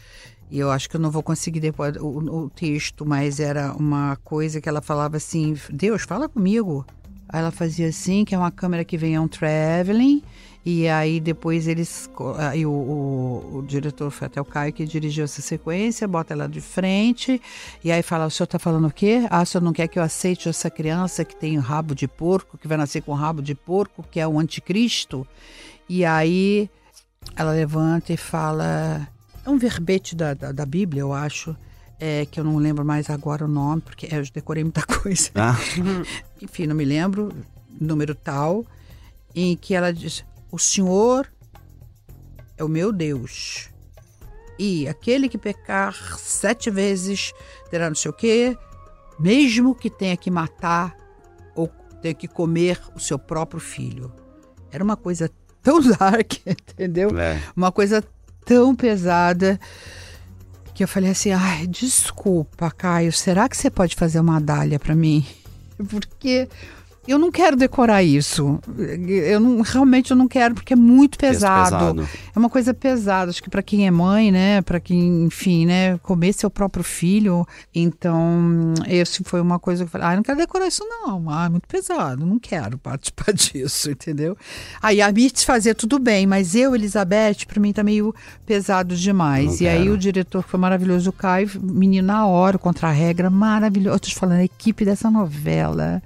[0.51, 4.17] E eu acho que eu não vou conseguir depois o, o texto, mas era uma
[4.23, 6.85] coisa que ela falava assim: Deus, fala comigo.
[7.29, 10.23] Aí ela fazia assim, que é uma câmera que vem um traveling,
[10.65, 12.09] e aí depois eles.
[12.39, 16.49] Aí o, o, o diretor foi até o Caio que dirigiu essa sequência, bota ela
[16.49, 17.43] de frente,
[17.83, 19.27] e aí fala: o senhor tá falando o quê?
[19.29, 22.57] Ah, o senhor não quer que eu aceite essa criança que tem rabo de porco,
[22.57, 25.27] que vai nascer com rabo de porco, que é o anticristo?
[25.89, 26.71] E aí
[27.37, 29.09] ela levanta e fala.
[29.45, 31.57] É um verbete da, da, da Bíblia, eu acho.
[32.05, 35.31] É, que eu não lembro mais agora o nome, porque é, eu decorei muita coisa
[35.37, 35.57] Ah,
[36.41, 37.33] enfim, não me lembro,
[37.81, 38.67] número tal,
[39.33, 41.27] em que ela diz: O Senhor
[42.59, 43.71] é o meu Deus.
[44.59, 47.33] E aquele que pecar sete vezes
[47.71, 48.57] terá não sei o quê,
[49.19, 50.95] mesmo que tenha que matar
[51.57, 51.69] ou
[52.03, 54.13] tenha que comer o seu próprio filho.
[54.71, 55.31] Era uma coisa
[55.63, 57.19] tão dark, entendeu?
[57.19, 57.41] é.
[57.57, 58.05] uma coisa
[58.45, 59.59] tão pesada
[60.75, 64.95] que eu falei assim: ai, desculpa, Caio, será que você pode fazer uma dália para
[64.95, 65.27] mim?
[65.89, 66.47] Porque
[67.07, 68.61] eu não quero decorar isso.
[68.79, 71.95] Eu não, realmente eu não quero porque é muito pesado.
[71.97, 72.09] pesado.
[72.35, 75.99] É uma coisa pesada, acho que para quem é mãe, né, para quem, enfim, né,
[75.99, 77.47] comer seu próprio filho.
[77.75, 81.29] Então, esse foi uma coisa que eu falei: "Ah, eu não quero decorar isso não.
[81.29, 84.37] Ah, é muito pesado, não quero participar disso", entendeu?
[84.81, 88.15] Aí a Mirtz fazia tudo bem, mas eu, Elizabeth, para mim tá meio
[88.47, 89.61] pesado demais.
[89.61, 89.95] Não e aí quero.
[89.95, 93.97] o diretor foi maravilhoso, o Caio, menino na hora, contra a regra, maravilhoso.
[93.97, 96.01] Eu tô te falando, a equipe dessa novela.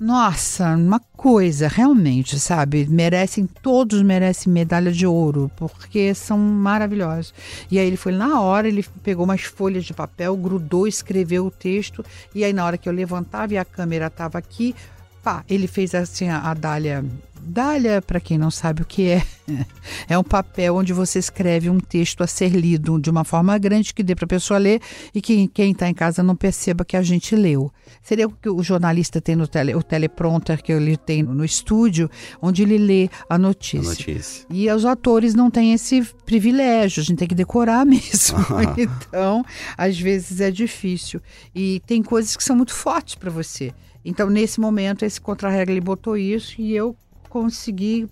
[0.00, 2.86] Nossa, uma coisa, realmente, sabe?
[2.86, 7.34] Merecem, todos merecem medalha de ouro, porque são maravilhosos.
[7.68, 11.50] E aí ele foi na hora, ele pegou umas folhas de papel, grudou, escreveu o
[11.50, 14.72] texto, e aí na hora que eu levantava e a câmera estava aqui,
[15.20, 17.04] pá, ele fez assim a, a dália.
[17.48, 19.22] Dália, para quem não sabe o que é,
[20.08, 23.94] é um papel onde você escreve um texto a ser lido de uma forma grande
[23.94, 24.80] que dê para a pessoa ler
[25.14, 27.72] e que quem está em casa não perceba que a gente leu.
[28.02, 32.10] Seria o que o jornalista tem no tele, o teleprompter que ele tem no estúdio,
[32.42, 33.88] onde ele lê a A notícia.
[33.88, 34.46] notícia.
[34.50, 38.38] E os atores não têm esse privilégio, a gente tem que decorar mesmo.
[38.76, 39.44] então,
[39.76, 41.20] às vezes é difícil.
[41.54, 43.72] E tem coisas que são muito fortes para você.
[44.04, 46.96] Então, nesse momento, esse contra-regra ele botou isso e eu
[47.28, 48.08] consegui,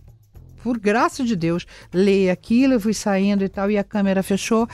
[0.62, 4.68] por graça de Deus, ler aquilo, eu fui saindo e tal, e a câmera fechou.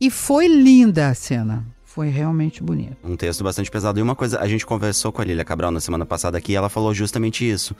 [0.00, 1.64] E foi linda a cena.
[1.84, 2.96] Foi realmente bonito.
[3.04, 3.98] Um texto bastante pesado.
[3.98, 6.56] E uma coisa, a gente conversou com a Lilia Cabral na semana passada aqui e
[6.56, 7.76] ela falou justamente isso.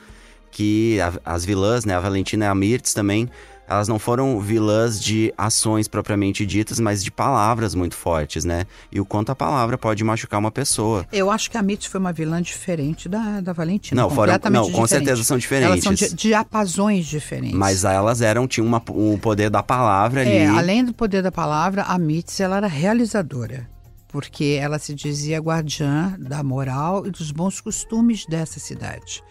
[0.51, 3.29] Que a- as vilãs, né, a Valentina e a Mirtz também,
[3.67, 8.65] elas não foram vilãs de ações propriamente ditas, mas de palavras muito fortes, né?
[8.91, 11.05] E o quanto a palavra pode machucar uma pessoa.
[11.11, 14.01] Eu acho que a Mitch foi uma vilã diferente da, da Valentina.
[14.01, 14.89] Não, foram, não, com diferente.
[14.89, 15.83] certeza são Elas diferentes.
[15.83, 17.57] são de diapasões diferentes.
[17.57, 20.29] Mas elas eram, tinham uma, o poder da palavra ali.
[20.29, 23.67] É, além do poder da palavra, a Mitz ela era realizadora,
[24.07, 29.23] porque ela se dizia guardiã da moral e dos bons costumes dessa cidade.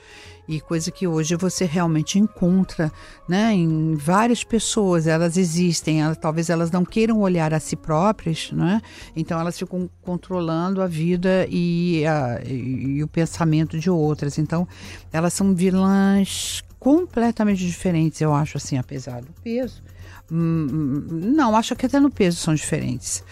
[0.46, 2.92] E coisa que hoje você realmente encontra
[3.28, 8.50] né, em várias pessoas, elas existem, elas, talvez elas não queiram olhar a si próprias,
[8.52, 8.82] né?
[9.16, 14.36] então elas ficam controlando a vida e, a- e- o pensamento de outras.
[14.38, 14.68] Então
[15.12, 19.82] elas são vilãs completamente diferentes, eu acho, assim, apesar do peso.
[20.30, 23.24] Hum, hum, não, acho que até no peso são diferentes.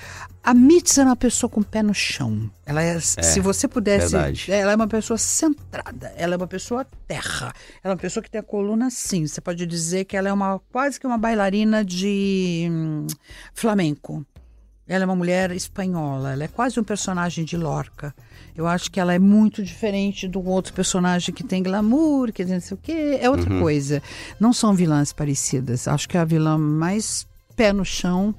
[0.45, 2.51] A Mitz é uma pessoa com o pé no chão.
[2.67, 4.51] Ela é, se você pudesse, verdade.
[4.51, 6.13] ela é uma pessoa centrada.
[6.17, 7.53] Ela é uma pessoa terra.
[7.83, 9.25] Ela é uma pessoa que tem a coluna assim.
[9.25, 13.07] Você pode dizer que ela é uma quase que uma bailarina de hum,
[13.55, 14.27] flamenco.
[14.89, 16.33] Ela é uma mulher espanhola.
[16.33, 18.13] Ela é quase um personagem de Lorca.
[18.57, 22.55] Eu acho que ela é muito diferente do outro personagem que tem glamour, que tem
[22.55, 23.17] não sei o quê.
[23.21, 24.03] É outra coisa.
[24.41, 25.87] Não são vilãs parecidas.
[25.87, 28.35] Acho que a vilã mais pé no chão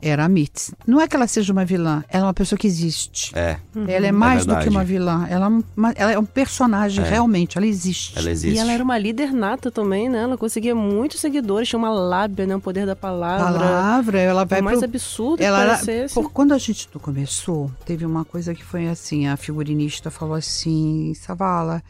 [0.00, 0.72] era a Mitz.
[0.86, 3.32] Não é que ela seja uma vilã, ela é uma pessoa que existe.
[3.36, 3.56] É,
[3.88, 5.26] Ela é mais do que uma vilã.
[5.28, 7.58] Ela é, uma- ela é um personagem, realmente.
[7.58, 8.16] Ela existe.
[8.18, 8.56] ela existe.
[8.56, 10.22] E ela era uma líder nata também, né?
[10.22, 12.54] Ela conseguia muitos seguidores, tinha uma lábia, né?
[12.56, 13.44] O poder da palavra.
[13.58, 16.14] Palavra, ela vai Por mais pro- absurdo ela que era, parecesse.
[16.14, 21.12] por, quando a gente começou, teve uma coisa que foi assim, a figurinista falou assim,
[21.14, 21.82] Savala,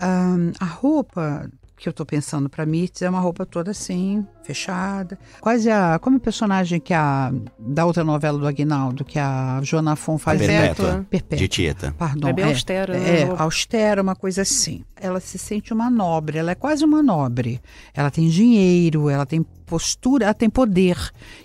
[0.00, 1.48] ahn, a roupa
[1.82, 6.18] que eu tô pensando pra Mitz é uma roupa toda assim, fechada, quase a, como
[6.18, 10.46] o personagem que a, da outra novela do Aguinaldo, que a Joana Fon fazia.
[10.46, 11.06] Perpétua.
[11.10, 11.38] Perpétua.
[11.38, 11.92] De Tieta.
[11.98, 13.22] Pardon, É bem austera, né?
[13.22, 14.84] É, austera, uma coisa assim.
[14.94, 17.60] Ela se sente uma nobre, ela é quase uma nobre.
[17.92, 20.96] Ela tem dinheiro, ela tem postura, ela tem poder.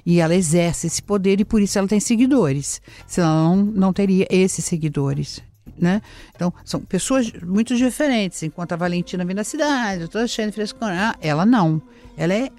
[0.05, 2.79] E ela exerce esse poder e por isso ela tem seguidores.
[3.07, 5.41] Senão ela não, não teria esses seguidores.
[5.77, 6.01] Né?
[6.35, 8.43] Então, são pessoas muito diferentes.
[8.43, 11.81] Enquanto a Valentina vem da cidade, toda cheia de frescura, ela não.
[12.15, 12.49] Ela é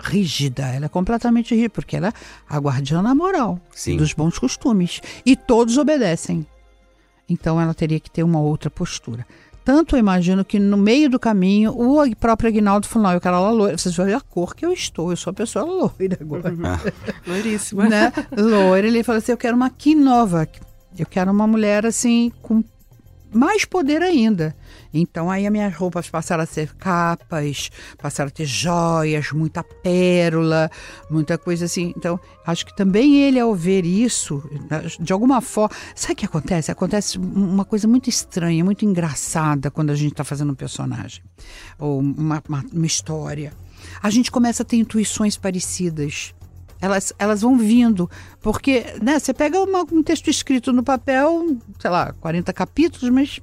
[0.00, 2.12] rígida, ela é completamente rígida, porque ela é
[2.48, 3.96] a guardiã da moral, Sim.
[3.96, 5.00] dos bons costumes.
[5.24, 6.46] E todos obedecem.
[7.28, 9.26] Então ela teria que ter uma outra postura.
[9.64, 13.36] Tanto eu imagino que no meio do caminho, o próprio Aguinaldo falou: não, eu quero
[13.36, 13.78] ela loira.
[13.78, 16.52] Vocês vão ver a cor que eu estou, eu sou a pessoa loira agora.
[17.26, 17.88] Loiríssima.
[17.88, 18.12] né?
[18.36, 18.86] Loira.
[18.86, 20.46] Ele falou assim: eu quero uma Kim nova.
[20.98, 22.62] Eu quero uma mulher assim, com
[23.34, 24.54] mais poder ainda.
[24.92, 30.70] Então aí as minhas roupas passaram a ser capas, passaram a ter joias, muita pérola,
[31.10, 31.92] muita coisa assim.
[31.96, 34.42] Então, acho que também ele, ao ver isso,
[35.00, 35.74] de alguma forma.
[35.94, 36.70] Sabe o que acontece?
[36.70, 41.22] Acontece uma coisa muito estranha, muito engraçada quando a gente está fazendo um personagem
[41.78, 43.52] ou uma, uma, uma história.
[44.00, 46.32] A gente começa a ter intuições parecidas.
[46.84, 48.10] Elas, elas vão vindo.
[48.40, 53.40] Porque, né, você pega uma- um texto escrito no papel, sei lá, 40 capítulos, mas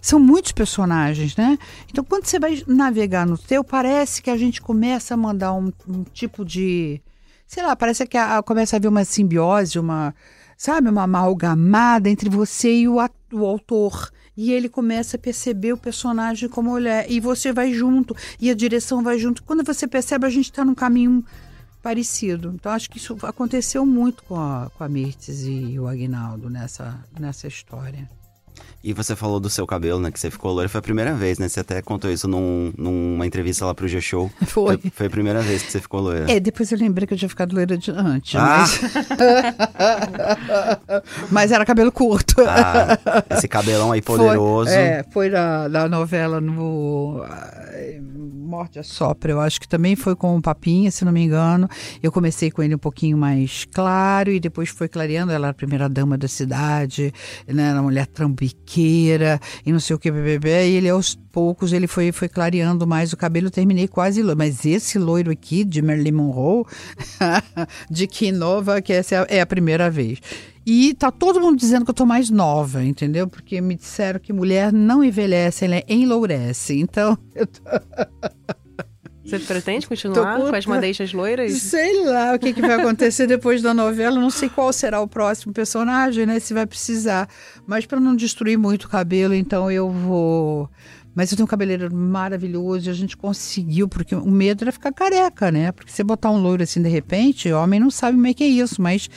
[0.00, 1.58] são muitos personagens, né?
[1.90, 5.70] Então, quando você vai navegar no teu, parece que a gente começa a mandar um,
[5.88, 7.00] um tipo de.
[7.46, 10.14] Sei lá, parece que a- começa a haver uma simbiose, uma.
[10.56, 14.10] Sabe, uma amalgamada entre você e o, a- o autor.
[14.36, 17.04] E ele começa a perceber o personagem como mulher.
[17.10, 19.42] E você vai junto, e a direção vai junto.
[19.42, 21.22] Quando você percebe, a gente está num caminho
[21.82, 22.52] parecido.
[22.54, 26.98] Então, acho que isso aconteceu muito com a, com a Mirtes e o Agnaldo nessa,
[27.18, 28.08] nessa história.
[28.82, 30.10] E você falou do seu cabelo, né?
[30.10, 30.66] Que você ficou loira.
[30.66, 31.48] Foi a primeira vez, né?
[31.48, 34.30] Você até contou isso num, numa entrevista lá pro G-Show.
[34.46, 34.78] Foi.
[34.78, 34.90] foi.
[34.90, 35.06] foi.
[35.06, 36.30] a primeira vez que você ficou loira.
[36.30, 38.34] É, depois eu lembrei que eu tinha ficado loira de antes.
[38.36, 38.58] Ah.
[38.58, 38.80] Mas...
[41.30, 42.36] mas era cabelo curto.
[42.40, 42.98] Ah,
[43.36, 44.70] esse cabelão aí poderoso.
[44.70, 47.22] Foi, é, foi da, da novela no
[48.50, 49.30] Morte a Sopra.
[49.30, 51.68] Eu acho que também foi com o Papinha, se não me engano.
[52.02, 55.30] Eu comecei com ele um pouquinho mais claro e depois foi clareando.
[55.30, 57.14] Ela era a primeira dama da cidade,
[57.46, 57.68] né?
[57.68, 60.68] Era uma mulher trambiqueira e não sei o que, bebê.
[60.68, 63.50] E ele aos poucos ele foi, foi clareando mais o cabelo.
[63.50, 64.36] Terminei quase loiro.
[64.36, 66.64] Mas esse loiro aqui, de Marilyn Monroe,
[67.88, 70.18] de Quinova, que essa é a, é a primeira vez.
[70.66, 73.26] E tá todo mundo dizendo que eu tô mais nova, entendeu?
[73.26, 76.78] Porque me disseram que mulher não envelhece, ela enlourece.
[76.78, 77.60] Então, eu tô...
[79.24, 81.52] Você pretende continuar com as madeixas loiras?
[81.52, 84.18] Sei lá o que, que vai acontecer depois da novela.
[84.18, 86.40] Não sei qual será o próximo personagem, né?
[86.40, 87.28] Se vai precisar.
[87.64, 90.68] Mas para não destruir muito o cabelo, então eu vou
[91.14, 94.92] mas eu tenho um cabeleireiro maravilhoso e a gente conseguiu, porque o medo era ficar
[94.92, 95.72] careca, né?
[95.72, 98.48] Porque você botar um loiro assim de repente, o homem não sabe é que é
[98.48, 99.08] isso, mas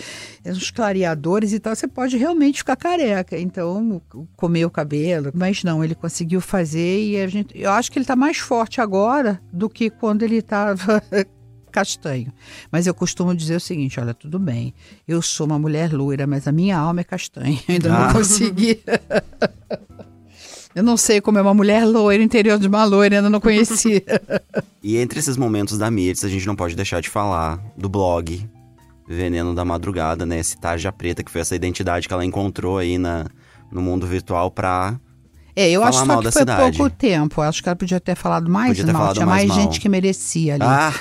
[0.45, 3.37] os clareadores e tal, você pode realmente ficar careca.
[3.37, 4.01] Então,
[4.35, 5.31] comer o cabelo.
[5.33, 7.57] Mas não, ele conseguiu fazer e a gente.
[7.57, 11.01] Eu acho que ele está mais forte agora do que quando ele estava.
[11.73, 12.31] castanho.
[12.71, 14.73] Mas eu costumo dizer o seguinte: olha, tudo bem,
[15.07, 17.59] eu sou uma mulher loira, mas a minha alma é castanha.
[17.67, 18.05] Ainda ah.
[18.05, 18.79] não consegui.
[20.75, 24.03] Eu não sei como é uma mulher loira, interior de uma loira, ainda não conhecia.
[24.81, 28.49] e entre esses momentos da Mirtz, a gente não pode deixar de falar do blog
[29.07, 30.39] Veneno da Madrugada, né?
[30.39, 33.27] Esse Tarja Preta, que foi essa identidade que ela encontrou aí na,
[33.71, 34.97] no mundo virtual pra
[35.55, 36.77] é, eu acho só que foi cidade.
[36.77, 37.39] pouco tempo.
[37.39, 39.01] Acho que ela podia ter falado mais podia mal.
[39.03, 40.63] Falado Tinha mais, mais gente que merecia ali.
[40.63, 40.93] Ah.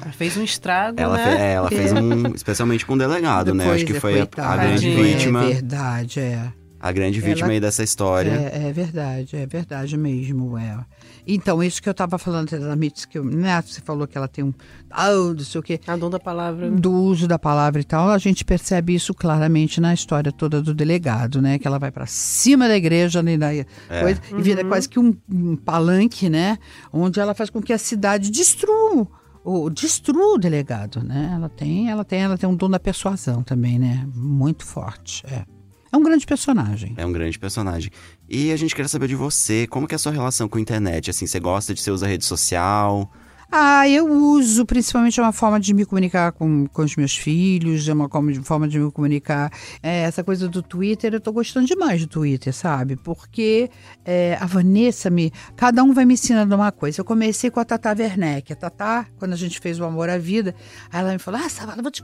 [0.00, 1.24] ela fez um estrago, ela né?
[1.24, 2.26] Fez, é, ela fez um...
[2.32, 3.74] Especialmente com o delegado, Depois, né?
[3.74, 5.42] Acho que foi a, a, grande vítima.
[5.42, 6.52] É verdade, é
[6.84, 8.30] a grande vítima Ela, aí dessa história.
[8.30, 10.58] É, é, verdade, é verdade mesmo.
[10.58, 10.84] É.
[11.26, 14.44] Então, isso que eu estava falando da Mitz, que né, você falou que ela tem
[14.44, 14.52] um.
[14.90, 15.80] Ah, não sei o quê.
[15.86, 16.70] A dom da palavra.
[16.70, 18.10] Do uso da palavra e tal.
[18.10, 21.58] A gente percebe isso claramente na história toda do delegado, né?
[21.58, 23.64] Que ela vai para cima da igreja né, da é.
[23.88, 24.40] coisa, uhum.
[24.40, 24.68] e vira uhum.
[24.68, 26.58] quase que um, um palanque, né?
[26.92, 29.08] Onde ela faz com que a cidade destrua
[29.42, 31.32] o destrua o delegado, né?
[31.34, 34.06] Ela tem, ela tem, ela tem um dom da persuasão também, né?
[34.14, 35.24] Muito forte.
[35.26, 35.53] É.
[35.94, 36.92] É um grande personagem.
[36.96, 37.88] É um grande personagem.
[38.28, 40.60] E a gente quer saber de você, como que é a sua relação com a
[40.60, 41.08] internet?
[41.08, 43.08] Assim, você gosta de você usa rede social?
[43.56, 47.88] Ah, eu uso, principalmente é uma forma de me comunicar com, com os meus filhos,
[47.88, 48.10] é uma
[48.42, 49.48] forma de me comunicar.
[49.80, 52.96] É, essa coisa do Twitter, eu tô gostando demais do Twitter, sabe?
[52.96, 53.70] Porque
[54.04, 55.32] é, a Vanessa me.
[55.54, 57.00] Cada um vai me ensinando uma coisa.
[57.00, 58.52] Eu comecei com a Tata Werneck.
[58.52, 60.52] A Tata, quando a gente fez o Amor à Vida,
[60.92, 62.02] ela me falou: Ah, Savana, vou te...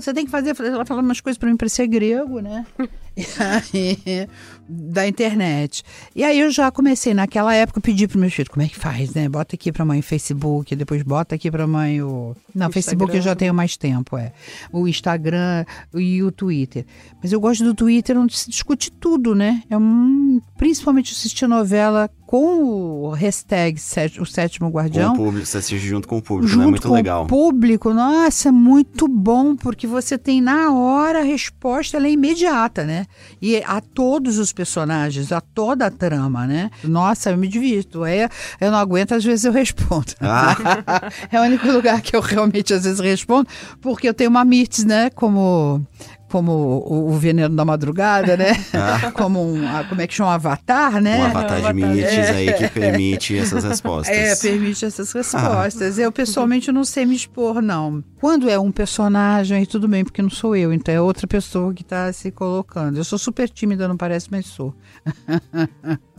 [0.00, 0.58] você tem que fazer.
[0.58, 2.64] Ela falou umas coisas para mim parecer grego, né?
[3.38, 4.28] aí,
[4.72, 5.82] da internet.
[6.16, 8.76] E aí eu já comecei, naquela época, eu pedi pro meu filho, como é que
[8.76, 9.28] faz, né?
[9.28, 12.34] Bota aqui pra mãe o Facebook, depois bota aqui pra mãe o...
[12.54, 14.32] Não, o Facebook eu já tenho mais tempo, é.
[14.72, 16.86] O Instagram e o Twitter.
[17.22, 19.62] Mas eu gosto do Twitter onde se discute tudo, né?
[19.68, 20.40] É um...
[20.56, 23.78] Principalmente assistir novela com o hashtag
[24.18, 25.14] O Sétimo Guardião.
[25.14, 26.70] Com o público, você assiste junto com o público, junto né?
[26.70, 27.24] Muito com legal.
[27.24, 32.10] O público, nossa, é muito bom, porque você tem na hora a resposta, ela é
[32.10, 33.04] imediata, né?
[33.42, 36.70] E a todos os personagens, a toda a trama, né?
[36.82, 38.02] Nossa, eu me divirto.
[38.02, 40.14] É, eu não aguento, às vezes eu respondo.
[40.18, 40.56] Ah.
[41.30, 43.46] é o único lugar que eu realmente às vezes respondo,
[43.78, 45.10] porque eu tenho uma Mirtz, né?
[45.10, 45.86] Como
[46.32, 48.56] como o, o, veneno da madrugada, né?
[48.74, 49.12] Ah.
[49.12, 51.18] Como um, como é que chama, um avatar, né?
[51.18, 52.30] Um avatar de mites é.
[52.30, 54.16] aí que permite essas respostas.
[54.16, 55.98] É, permite essas respostas.
[55.98, 56.02] Ah.
[56.02, 58.02] Eu pessoalmente não sei me expor, não.
[58.18, 61.74] Quando é um personagem, aí tudo bem, porque não sou eu, então é outra pessoa
[61.74, 62.96] que está se colocando.
[62.96, 64.74] Eu sou super tímida, não parece, mas sou.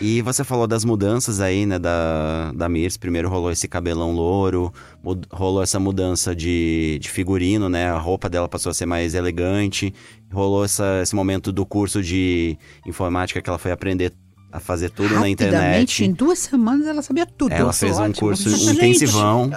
[0.00, 2.96] E você falou das mudanças aí, né, da, da Mirs.
[2.96, 7.90] Primeiro rolou esse cabelão louro, mud, rolou essa mudança de, de figurino, né?
[7.90, 9.92] A roupa dela passou a ser mais elegante.
[10.32, 14.12] Rolou essa, esse momento do curso de informática que ela foi aprender
[14.52, 16.04] a fazer tudo na internet.
[16.04, 17.52] Em duas semanas ela sabia tudo.
[17.52, 18.28] Ela fez um ótimo.
[18.28, 19.50] curso um intensivão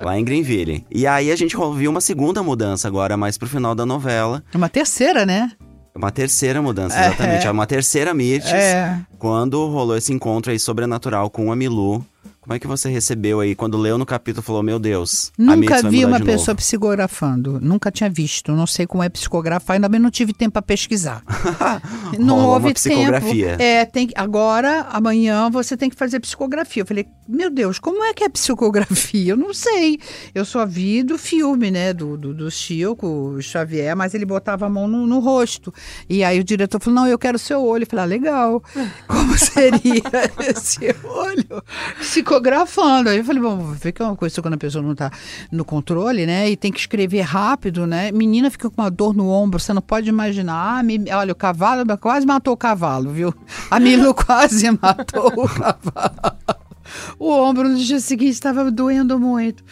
[0.00, 0.86] lá em Greenville.
[0.90, 4.42] E aí a gente viu uma segunda mudança agora, mais pro final da novela.
[4.54, 5.50] Uma terceira, né?
[5.94, 7.44] Uma terceira mudança, exatamente.
[7.44, 8.52] É, é uma terceira Mirtes.
[8.52, 9.00] É.
[9.16, 12.04] Quando rolou esse encontro aí sobrenatural com a Milu,
[12.44, 15.80] Como é que você recebeu aí quando leu no capítulo falou, meu Deus, a Nunca
[15.88, 16.56] vi uma pessoa novo.
[16.56, 17.58] psicografando.
[17.58, 18.52] Nunca tinha visto.
[18.52, 19.76] Não sei como é psicografar.
[19.76, 21.22] Ainda bem não tive tempo para pesquisar.
[22.20, 23.50] não Rolou houve uma psicografia.
[23.52, 23.62] tempo.
[23.62, 26.82] É, tem que- agora, amanhã, você tem que fazer psicografia.
[26.82, 29.32] Eu falei, meu Deus, como é que é psicografia?
[29.32, 29.98] Eu não sei.
[30.34, 31.94] Eu só vi do filme, né?
[31.94, 35.72] Do, do, do Chico o Xavier, mas ele botava a mão no, no rosto.
[36.10, 37.84] E aí o diretor falou: não, eu quero seu olho.
[37.84, 38.62] Eu falei, ah, legal.
[39.08, 40.02] Como seria
[40.46, 41.62] esse olho
[42.34, 43.08] psicografando?
[43.10, 45.10] Aí eu falei, bom, que é uma coisa quando a pessoa não está
[45.50, 46.50] no controle, né?
[46.50, 48.10] E tem que escrever rápido, né?
[48.12, 50.78] Menina fica com uma dor no ombro, você não pode imaginar.
[50.78, 53.34] Ah, me- olha, o cavalo quase matou o cavalo, viu?
[53.70, 56.36] A Milu quase matou o cavalo.
[57.18, 59.64] O ombro no dia seguinte estava doendo muito.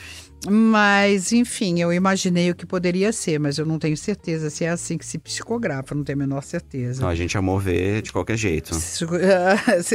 [0.51, 4.70] Mas, enfim, eu imaginei o que poderia ser, mas eu não tenho certeza se é
[4.70, 7.01] assim que se psicografa, não tenho a menor certeza.
[7.01, 8.72] Não, a gente amou ver de qualquer jeito.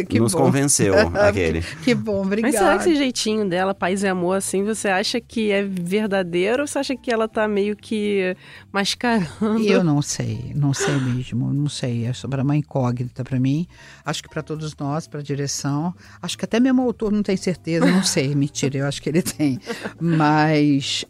[0.07, 0.39] Que Nos bom.
[0.43, 1.61] convenceu aquele.
[1.61, 2.57] Que, que bom, Mas obrigada.
[2.57, 6.67] será que esse jeitinho dela, paz e amor, assim, você acha que é verdadeiro ou
[6.67, 8.35] você acha que ela tá meio que
[8.71, 9.63] mascarando?
[9.63, 12.05] Eu não sei, não sei mesmo, não sei.
[12.05, 13.67] É sobre uma incógnita para mim.
[14.05, 15.93] Acho que para todos nós, para a direção.
[16.21, 18.33] Acho que até mesmo o autor não tem certeza, não sei.
[18.35, 19.59] Mentira, eu acho que ele tem.
[19.99, 20.36] Mas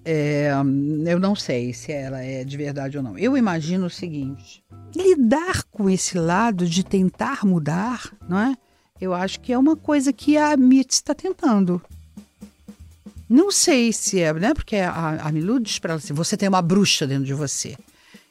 [0.05, 0.51] é,
[1.05, 3.17] eu não sei se ela é de verdade ou não.
[3.17, 4.63] Eu imagino o seguinte:
[4.95, 8.55] lidar com esse lado de tentar mudar, não é?
[8.99, 11.81] Eu acho que é uma coisa que a Mitz está tentando.
[13.29, 14.53] Não sei se é, né?
[14.53, 17.75] Porque a, a Milu diz para ela assim: você tem uma bruxa dentro de você.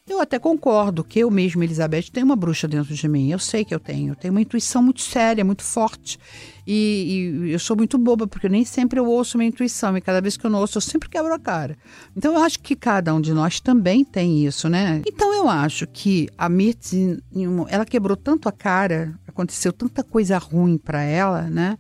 [0.08, 3.28] Eu até concordo que eu mesma, Elizabeth, tenho uma bruxa dentro de mim.
[3.28, 4.12] Eu sei que eu tenho.
[4.12, 6.16] Eu tenho uma intuição muito séria, muito forte.
[6.64, 9.96] E, e eu sou muito boba, porque nem sempre eu ouço minha intuição.
[9.96, 11.76] E cada vez que eu não ouço, eu sempre quebro a cara.
[12.16, 15.02] Então eu acho que cada um de nós também tem isso, né?
[15.04, 16.92] Então eu acho que a Mirtz,
[17.68, 21.76] ela quebrou tanto a cara, aconteceu tanta coisa ruim para ela, né?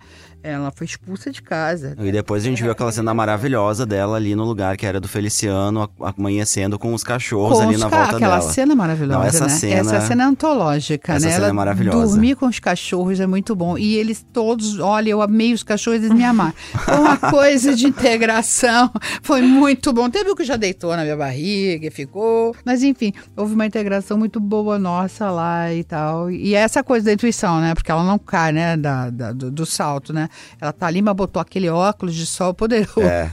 [0.48, 1.96] Ela foi expulsa de casa.
[1.98, 5.08] E depois a gente viu aquela cena maravilhosa dela ali no lugar que era do
[5.08, 8.50] Feliciano, amanhecendo com os cachorros Com ali os na ca- volta aquela dela.
[8.52, 9.48] cena maravilhosa, Não, essa né?
[9.50, 11.32] cena- essa cena é antológica, Essa né?
[11.32, 12.12] cena Ela é maravilhosa.
[12.12, 13.76] Dormir com os cachorros é muito bom.
[13.76, 16.54] E eles todos, olha, eu amei os cachorros, eles me amaram.
[16.84, 18.90] Foi uma coisa de integração,
[19.22, 20.08] foi muito bom.
[20.08, 22.54] Teve o que já deitou na minha barriga e ficou.
[22.64, 26.30] Mas enfim, houve uma integração muito boa nossa lá e tal.
[26.30, 27.74] E é essa coisa da intuição, né?
[27.74, 28.76] Porque ela não cai, né?
[28.76, 30.28] Da, da- do, do salto, né?
[30.60, 33.00] Ela tá ali, mas botou aquele óculos de sol poderoso.
[33.02, 33.30] É.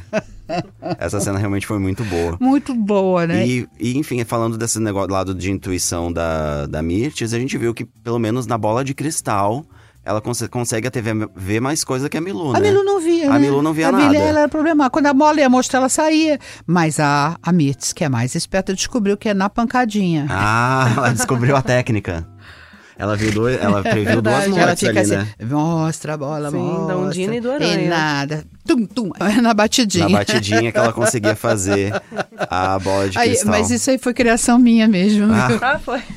[0.99, 2.37] Essa cena realmente foi muito boa.
[2.41, 3.47] Muito boa, né?
[3.47, 7.73] E, e, enfim, falando desse negócio lado de intuição da, da Mirtes, a gente viu
[7.73, 9.65] que, pelo menos na bola de cristal,
[10.03, 12.69] ela conse- consegue até ver, ver mais coisa que a Milu, A né?
[12.69, 13.39] Milu não via, A né?
[13.39, 14.09] Milu não via a nada.
[14.09, 14.89] Milu, ela era problemática.
[14.91, 16.37] Quando a bola ia mostrar, ela saía.
[16.67, 20.27] Mas a, a Mirtz, que é mais esperta, descobriu que é na pancadinha.
[20.29, 22.27] Ah, ela descobriu a técnica.
[23.03, 25.27] Ela viu dois, ela previu duas ela mortes fica ali, assim, né?
[25.45, 26.87] mostra a bola, Sim, mostra.
[26.87, 27.81] da Undina e do Aranha.
[27.81, 28.45] E nada.
[28.65, 29.11] Tum, tum.
[29.19, 30.07] É na batidinha.
[30.07, 31.93] Na batidinha que ela conseguia fazer
[32.49, 33.51] a bola de Aí, cristal.
[33.51, 35.27] mas isso aí foi criação minha mesmo.
[35.33, 35.47] Ah.
[35.61, 36.01] Ah, foi.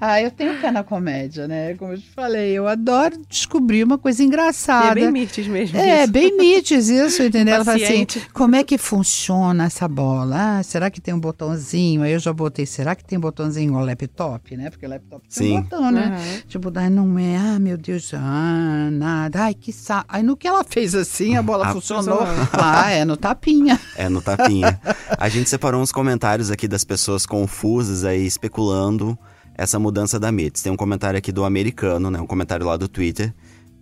[0.00, 1.74] Ah, eu tenho pé na comédia, né?
[1.74, 4.90] Como eu te falei, eu adoro descobrir uma coisa E engraçada.
[4.90, 5.78] é bem Mirtes mesmo.
[5.78, 6.12] É, isso.
[6.12, 7.54] bem nítidos isso, entendeu?
[7.54, 10.58] Ela fala assim, como é que funciona essa bola?
[10.58, 12.02] Ah, será que tem um botãozinho?
[12.02, 14.68] Aí eu já botei, será que tem botãozinho igual laptop, né?
[14.70, 15.58] Porque o laptop tem Sim.
[15.58, 16.06] um botão, né?
[16.14, 16.40] Aham.
[16.48, 20.04] Tipo, daí não é, ah, meu Deus, ah, nada, ai, que saco.
[20.08, 22.18] Aí no que ela fez assim, a bola Ah, funcionou.
[22.18, 22.48] funcionou.
[22.52, 23.80] Ah, é, no tapinha.
[23.96, 24.80] É, no tapinha.
[25.18, 29.18] A gente separou uns comentários aqui das pessoas confusas aí, especulando
[29.56, 30.62] essa mudança da Mirtz.
[30.62, 32.20] Tem um comentário aqui do americano, né?
[32.20, 33.32] Um comentário lá do Twitter.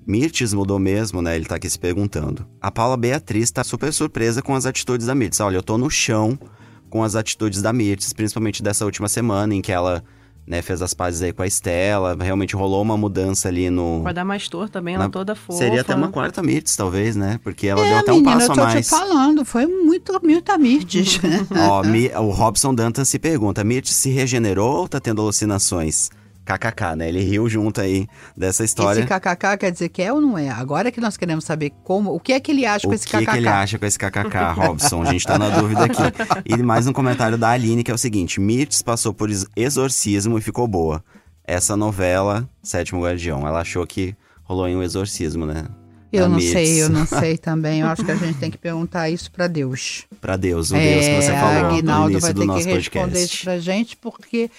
[0.07, 1.37] Mirtz mudou mesmo, né?
[1.37, 2.47] Ele tá aqui se perguntando.
[2.61, 5.39] A Paula Beatriz tá super surpresa com as atitudes da Mirtz.
[5.41, 6.39] Olha, eu tô no chão
[6.91, 10.03] com as atitudes da Mirtz, principalmente dessa última semana em que ela
[10.47, 12.17] né, fez as pazes aí com a Estela.
[12.21, 14.03] Realmente rolou uma mudança ali no...
[14.03, 15.59] Vai dar mais tor também, ela Na- toda fofa.
[15.59, 17.39] Seria até uma quarta Mirtz, talvez, né?
[17.45, 18.87] Porque ela é, deu até um menina, passo eu a tô mais.
[18.87, 21.21] te falando, foi muito, muito mirtes.
[21.71, 26.11] Ó, Mi- o Robson Dantas se pergunta: Mirth se regenerou ou tá tendo alucinações?
[26.59, 27.09] KKK, né?
[27.09, 29.01] Ele riu junto aí dessa história.
[29.01, 30.49] Esse kkk quer dizer que é ou não é?
[30.49, 33.07] Agora que nós queremos saber como, o que é que ele acha o com esse
[33.07, 33.27] kkk.
[33.31, 35.03] que ele acha com esse KKK, Robson?
[35.03, 36.03] A gente tá na dúvida aqui.
[36.45, 40.39] E mais um comentário da Aline, que é o seguinte: Mirtz passou por ex- exorcismo
[40.39, 41.03] e ficou boa.
[41.45, 45.65] Essa novela, Sétimo Guardião, ela achou que rolou em um exorcismo, né?
[46.13, 46.53] Eu Da não Mirtz.
[46.53, 47.81] sei, eu não sei também.
[47.81, 50.05] Eu acho que a gente tem que perguntar isso para Deus.
[50.21, 52.47] Pra Deus, o Deus que você É, falou a no Aguinaldo início vai do ter
[52.47, 53.35] nosso que responder podcast.
[53.35, 54.51] isso pra gente, porque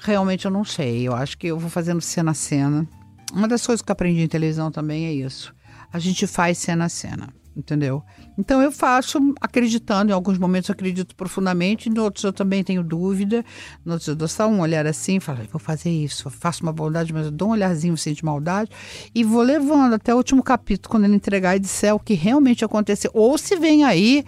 [0.00, 1.06] realmente eu não sei.
[1.06, 2.86] Eu acho que eu vou fazendo cena a cena.
[3.32, 5.54] Uma das coisas que eu aprendi em televisão também é isso.
[5.92, 7.28] A gente faz cena a cena.
[7.56, 8.02] entendeu?
[8.38, 12.82] Então eu faço acreditando, em alguns momentos eu acredito profundamente, em outros eu também tenho
[12.82, 13.44] dúvida,
[13.84, 17.12] em outros eu dou só um olhar assim, falo, vou fazer isso, faço uma bondade,
[17.12, 18.70] mas eu dou um olharzinho assim de maldade
[19.14, 22.64] e vou levando até o último capítulo, quando ele entregar e disser o que realmente
[22.64, 23.10] aconteceu.
[23.14, 24.24] Ou se vem aí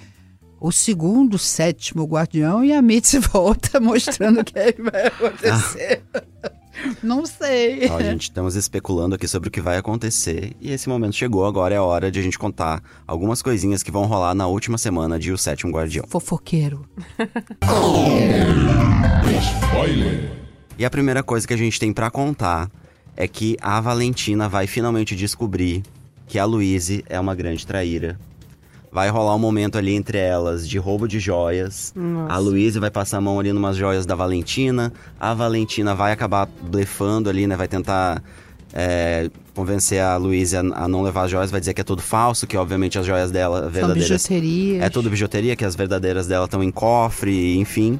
[0.62, 6.02] o segundo, sétimo guardião e a Mitzi volta mostrando o que é que vai acontecer.
[7.02, 7.90] Não sei.
[7.90, 11.74] Ó, gente, estamos especulando aqui sobre o que vai acontecer e esse momento chegou, agora
[11.74, 15.18] é a hora de a gente contar algumas coisinhas que vão rolar na última semana
[15.18, 16.04] de O Sétimo Guardião.
[16.08, 16.86] Fofoqueiro.
[20.78, 22.70] E a primeira coisa que a gente tem pra contar
[23.16, 25.82] é que a Valentina vai finalmente descobrir
[26.28, 28.18] que a Louise é uma grande traíra.
[28.92, 31.94] Vai rolar um momento ali entre elas de roubo de joias.
[31.96, 32.34] Nossa.
[32.34, 34.92] A Louise vai passar a mão ali numas joias da Valentina.
[35.18, 37.56] A Valentina vai acabar blefando ali, né?
[37.56, 38.22] Vai tentar
[38.70, 41.50] é, convencer a Louise a, não levar as joias.
[41.50, 44.82] Vai dizer que é tudo falso, que obviamente as joias dela São verdadeiras bijuterias.
[44.84, 47.98] é tudo bijuteria, que as verdadeiras dela estão em cofre, enfim.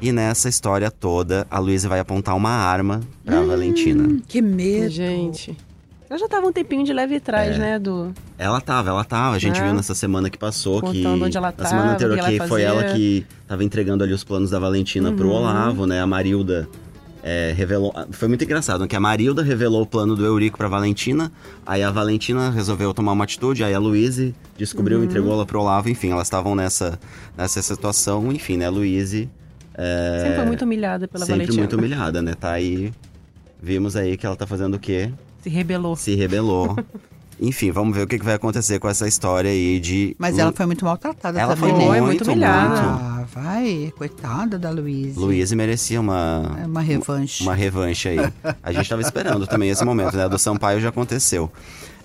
[0.00, 4.18] E nessa história toda, a Luísa vai apontar uma arma pra Valentina.
[4.26, 4.88] Que medo.
[4.88, 5.54] Gente.
[6.10, 8.12] Ela já tava um tempinho de leve trás, né, do...
[8.36, 9.36] Ela tava, ela tava.
[9.36, 9.62] A gente É.
[9.64, 11.04] viu nessa semana que passou que.
[11.04, 14.12] Contando onde ela na semana tava, anterior que que foi ela que tava entregando ali
[14.12, 15.34] os planos da Valentina pro Uhum.
[15.36, 16.00] Olavo, né?
[16.02, 16.68] A Marilda
[17.22, 17.94] é, revelou.
[18.10, 18.88] Foi muito engraçado, né?
[18.88, 21.30] Que a Marilda revelou o plano do Eurico pra Valentina.
[21.64, 25.04] Aí a Valentina resolveu tomar uma atitude, aí a Luíse descobriu, Uhum.
[25.04, 26.98] entregou ela pro Olavo, enfim, elas estavam nessa,
[27.38, 28.66] nessa situação, enfim, né?
[28.66, 29.30] A Luíse.
[29.74, 31.62] é, Sempre foi muito humilhada pela sempre Valentina.
[31.62, 32.34] muito humilhada, né?
[32.34, 32.92] Tá aí.
[33.62, 35.10] Vimos aí que ela tá fazendo o quê?
[35.42, 35.96] Se rebelou.
[35.96, 36.76] Se rebelou.
[37.42, 40.14] Enfim, vamos ver o que, vai acontecer com essa história aí de.
[40.18, 42.00] Mas ela foi muito maltratada Ela também, foi né?
[42.02, 42.80] muito humilhada.
[42.80, 45.18] Ah, vai, coitada da Luísa.
[45.18, 47.42] Luísa merecia uma, É uma revanche.
[47.42, 48.18] uma revanche aí.
[48.62, 50.28] A gente tava esperando também esse momento, né?
[50.28, 51.50] Do Sampaio já aconteceu.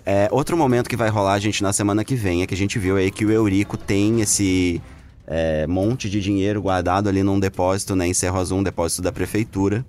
[0.05, 2.79] É, outro momento que vai rolar, gente, na semana que vem, é que a gente
[2.79, 4.81] viu aí que o Eurico tem esse
[5.27, 8.07] é, monte de dinheiro guardado ali num depósito, né?
[8.07, 9.85] Em Cerro Azul, um depósito da prefeitura.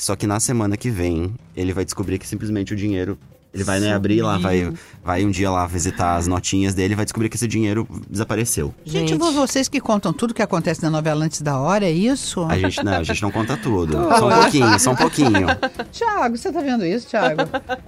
[0.00, 3.18] Só que na semana que vem, ele vai descobrir que simplesmente o dinheiro.
[3.52, 4.72] Ele vai né, abrir lá, vai,
[5.04, 8.74] vai um dia lá visitar as notinhas dele e vai descobrir que esse dinheiro desapareceu.
[8.82, 12.44] Gente, vocês que contam tudo que acontece na novela antes da hora, é isso?
[12.44, 13.92] A gente, não, a gente não conta tudo.
[13.92, 15.46] Só um pouquinho, só um pouquinho.
[15.92, 17.42] Tiago, você tá vendo isso, Tiago?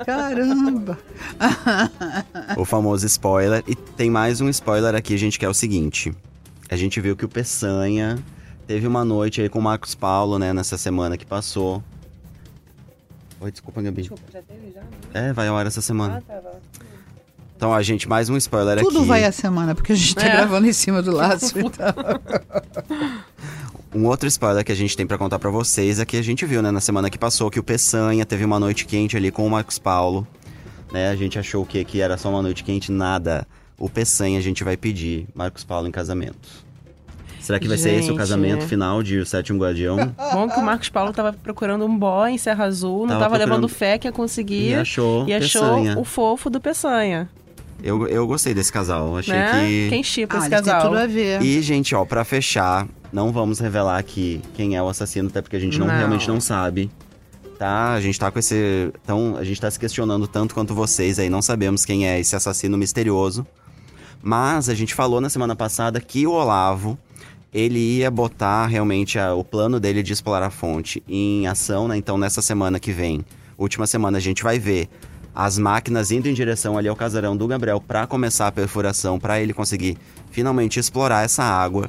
[0.05, 0.99] Caramba!
[2.59, 3.65] o famoso spoiler.
[3.67, 6.13] E tem mais um spoiler aqui, gente, que é o seguinte.
[6.69, 8.19] A gente viu que o Peçanha
[8.67, 11.83] teve uma noite aí com o Marcos Paulo, né, nessa semana que passou.
[13.43, 14.05] Oi, desculpa, Gabi.
[14.33, 14.83] já teve já?
[15.21, 16.23] É, vai ao ar essa semana.
[16.27, 16.53] tá, tá.
[17.57, 19.07] Então, ó, gente, mais um spoiler Tudo aqui.
[19.09, 20.31] vai a semana, porque a gente tá É.
[20.33, 21.59] gravando em cima do laço.
[21.59, 21.87] Então.
[23.95, 26.47] Um outro spoiler que a gente tem pra contar pra vocês é que a gente
[26.47, 29.47] viu, né, na semana que passou, que o Peçanha teve uma noite quente ali com
[29.47, 30.27] o Marcos Paulo.
[30.91, 33.47] Né, a gente achou que, que era só uma noite quente, nada.
[33.79, 36.62] O Peçanha a gente vai pedir Marcos Paulo em casamento.
[37.43, 38.19] Será que vai ser esse o Gente.
[38.19, 39.97] casamento final de O Sétimo Guardião?
[40.33, 43.31] Bom que o Marcos Paulo tava procurando um boy em Serra Azul, não Tava tava,
[43.37, 44.69] procurando- levando fé que ia conseguir.
[44.71, 45.99] E achou e achou Peçanha.
[45.99, 47.29] o fofo do Peçanha.
[47.83, 49.17] Eu, eu gostei desse casal.
[49.19, 49.51] Achei né?
[49.67, 49.89] que.
[49.89, 50.83] Quem chipa Ah, esse casal?
[50.83, 51.43] tudo a ver.
[51.43, 55.57] E, gente, ó, pra fechar, não vamos revelar aqui quem é o assassino, até porque
[55.57, 55.97] a gente não, Não.
[55.97, 56.89] realmente não sabe.
[57.59, 57.93] Tá?
[57.93, 58.93] A gente tá com esse.
[59.03, 62.37] Então, a gente tá se questionando tanto quanto vocês aí, não sabemos quem é esse
[62.37, 63.45] assassino misterioso.
[64.23, 66.97] Mas a gente falou na semana passada que o Olavo.
[67.53, 71.97] Ele ia botar realmente a- o plano dele de explorar a fonte em ação, né?
[71.97, 73.25] Então, nessa semana que vem,
[73.59, 74.89] última semana, a gente vai ver
[75.35, 79.41] as máquinas indo em direção ali ao casarão do Gabriel para começar a perfuração, para
[79.41, 79.97] ele conseguir
[80.31, 81.87] finalmente explorar essa água.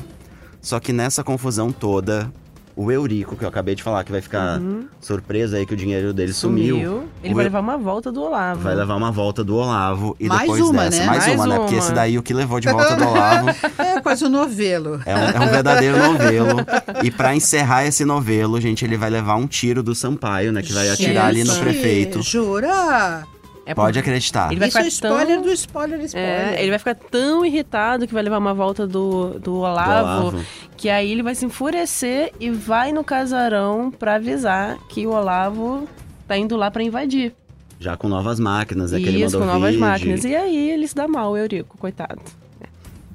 [0.61, 2.31] Só que nessa confusão toda,
[2.75, 4.59] o Eurico, que eu acabei de falar, que vai ficar
[4.99, 6.77] surpreso aí que o dinheiro dele sumiu.
[7.23, 8.61] Ele O vai Eu- levar uma volta do Olavo.
[8.61, 11.05] Vai levar uma volta do Olavo e Mais depois uma, dessa, né?
[11.05, 11.55] mais, Mais uma, né?
[11.57, 11.79] Porque uma.
[11.79, 13.47] esse daí o que levou de volta do Olavo
[13.77, 14.99] É quase um novelo.
[15.05, 16.57] é um, é um verdadeiro novelo.
[17.03, 20.61] E pra encerrar esse novelo, gente, ele vai levar um tiro do Sampaio, né?
[20.61, 22.21] Que vai atirar ali no Gente, prefeito.
[22.21, 23.23] Jura?
[23.65, 24.51] É Pode acreditar.
[24.51, 26.29] Ele vai Isso é ficar tão- spoiler do spoiler do spoiler.
[26.29, 30.45] É, ele vai ficar tão irritado que vai levar uma volta do, do Olavo, Olavo.
[30.75, 35.87] que aí ele vai se enfurecer e vai no casarão pra avisar que o Olavo
[36.27, 37.33] tá indo lá pra invadir.
[37.79, 38.99] Já com novas máquinas, né?
[38.99, 39.79] que ele Isso, mandou com novas vídeo.
[39.85, 40.23] máquinas.
[40.25, 42.19] E aí ele se dá mal, o Eurico, coitado.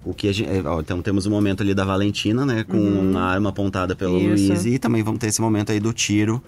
[0.05, 2.65] O que a gente, é, ó, então temos o momento ali da Valentina, né?
[2.65, 4.33] Com uma arma apontada pelo Uhum.
[4.35, 4.49] Isso.
[4.49, 4.65] Luiz.
[4.65, 6.43] E também vamos ter esse momento aí do tiro.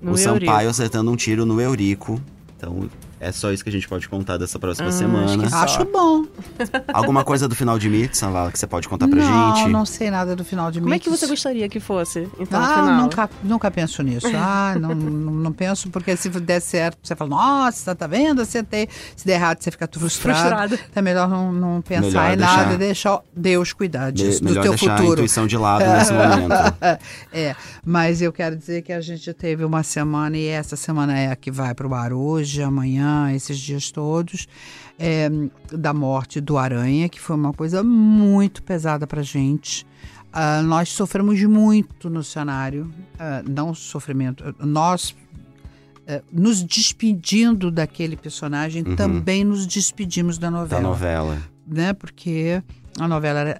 [0.00, 0.70] No o Sampaio Eurico.
[0.70, 2.18] acertando um tiro no Eurico.
[2.56, 2.88] Então,
[3.24, 5.44] É só isso que a gente pode contar dessa próxima Ah, semana.
[5.46, 6.24] acho Acho bom.
[6.92, 9.68] Alguma coisa do final de Mirtz, Savala, que você pode contar pra não, gente?
[9.70, 12.66] não sei nada do final de Como é que você gostaria que fosse, então, Ah,
[12.74, 13.02] final?
[13.02, 14.26] nunca, nunca penso nisso.
[14.34, 18.42] Ah, não, não, não penso, porque se der certo, você fala, nossa, tá vendo?
[18.68, 18.88] Tem.
[19.16, 20.38] Se der errado, você fica frustrado.
[20.40, 20.74] Frustrado.
[20.74, 24.24] Então é melhor não, não pensar Melhor em deixar- nada e deixar Deus cuidar De-
[24.24, 25.12] disso, do melhor teu deixar a futuro.
[25.20, 26.52] intuição de lado nesse momento.
[27.32, 27.54] é,
[27.86, 31.36] mas eu quero dizer que a gente teve uma semana e essa semana é a
[31.36, 34.46] que vai para o ar hoje, amanhã, esses dias todos,
[34.98, 35.28] é,
[35.72, 39.86] da morte do Aranha, que foi uma coisa muito pesada para gente.
[40.32, 45.14] Ah, nós sofremos muito no cenário, ah, não sofrimento, nós
[46.06, 48.96] eh, nos despedindo daquele personagem, Uhum.
[48.96, 51.38] também nos despedimos da Da novela novela.
[51.66, 51.92] né?
[51.92, 52.60] Porque
[52.98, 53.54] a novela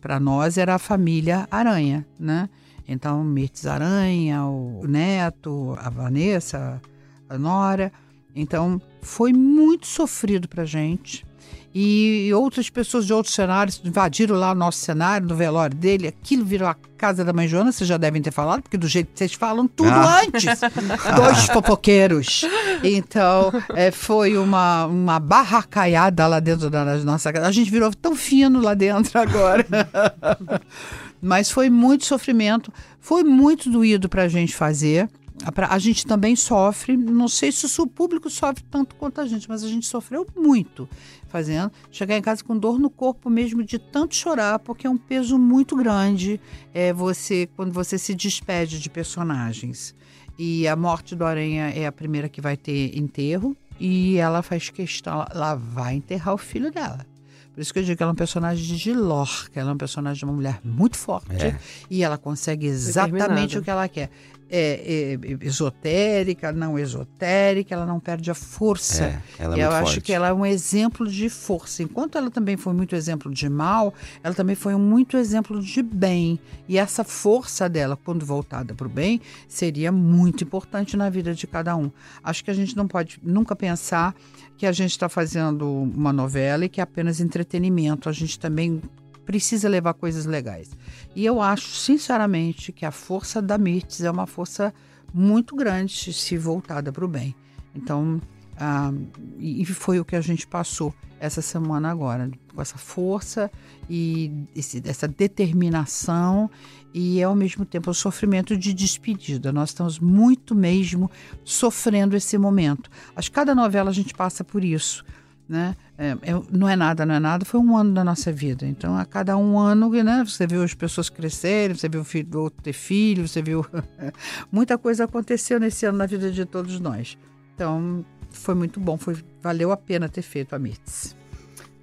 [0.00, 2.48] para nós era a família Aranha, né?
[2.86, 6.80] Então, Mirtes Aranha, o Neto, a Vanessa,
[7.28, 7.90] a Nora.
[8.34, 11.24] Então, foi muito sofrido pra gente.
[11.72, 16.08] E outras pessoas de outros cenários invadiram lá o nosso cenário, no velório dele.
[16.08, 19.12] Aquilo virou a casa da mãe Joana, vocês já devem ter falado, porque do jeito
[19.12, 20.20] que vocês falam, tudo Ah.
[20.22, 20.44] antes.
[21.14, 22.44] Dois fofoqueiros.
[22.82, 27.46] Então, é, foi uma, uma barracaiada lá dentro da nossa casa.
[27.46, 29.64] A gente virou tão fino lá dentro agora.
[31.22, 35.08] Mas foi muito sofrimento, foi muito doído para a gente fazer.
[35.44, 39.48] A A gente também sofre, não sei se o público sofre tanto quanto a gente,
[39.48, 40.88] mas a gente sofreu muito
[41.28, 41.70] fazendo.
[41.90, 45.38] Chegar em casa com dor no corpo mesmo de tanto chorar, porque é um peso
[45.38, 46.40] muito grande
[46.74, 49.94] é você quando você se despede de personagens.
[50.38, 54.68] E a morte do Aranha é a primeira que vai ter enterro, e ela faz
[54.70, 57.06] questão, ela vai enterrar o filho dela.
[57.52, 59.76] Por isso que eu digo que ela é um personagem de Lorca, ela é um
[59.76, 61.58] personagem de uma mulher muito forte É.
[61.90, 64.10] e ela consegue exatamente o que ela quer.
[64.52, 69.04] É, é, esotérica, não esotérica, ela não perde a força.
[69.04, 70.00] É, ela é eu acho forte.
[70.00, 71.82] que ela é um exemplo de força.
[71.82, 73.94] Enquanto ela também foi muito exemplo de mal,
[74.24, 76.38] ela também foi muito exemplo de bem.
[76.68, 81.46] E essa força dela, quando voltada para o bem, seria muito importante na vida de
[81.46, 81.90] cada um.
[82.22, 84.14] Acho que a gente não pode nunca pensar
[84.56, 88.08] que a gente está fazendo uma novela e que é apenas entretenimento.
[88.08, 88.82] A gente também
[89.30, 90.70] precisa levar coisas legais.
[91.14, 94.74] E eu acho, sinceramente, que a força da Mirtz é uma força
[95.14, 97.32] muito grande se voltada para o bem.
[97.72, 98.20] Então,
[98.58, 98.92] ah,
[99.38, 103.48] e foi o que a gente passou essa semana agora, com essa força
[103.88, 106.50] e esse- essa determinação
[106.92, 109.52] e ao mesmo tempo o sofrimento de despedida.
[109.52, 111.08] Nós estamos muito mesmo
[111.44, 112.90] sofrendo esse momento.
[113.14, 115.04] Acho que cada novela a gente passa por isso.
[115.50, 115.74] Né?
[115.98, 116.14] É,
[116.48, 118.64] não é nada, não é nada, foi um ano da nossa vida.
[118.64, 122.38] Então, a cada um ano, né, você viu as pessoas crescerem, você viu o filho
[122.38, 123.66] outro ter filho, você viu.
[124.52, 127.18] Muita coisa aconteceu nesse ano na vida de todos nós.
[127.52, 131.16] Então, foi muito bom, foi, valeu a pena ter feito a Mirtz.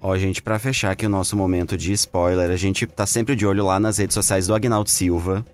[0.00, 3.44] Ó, gente, pra fechar aqui o nosso momento de spoiler, a gente tá sempre de
[3.44, 5.44] olho lá nas redes sociais do Agnaldo Silva.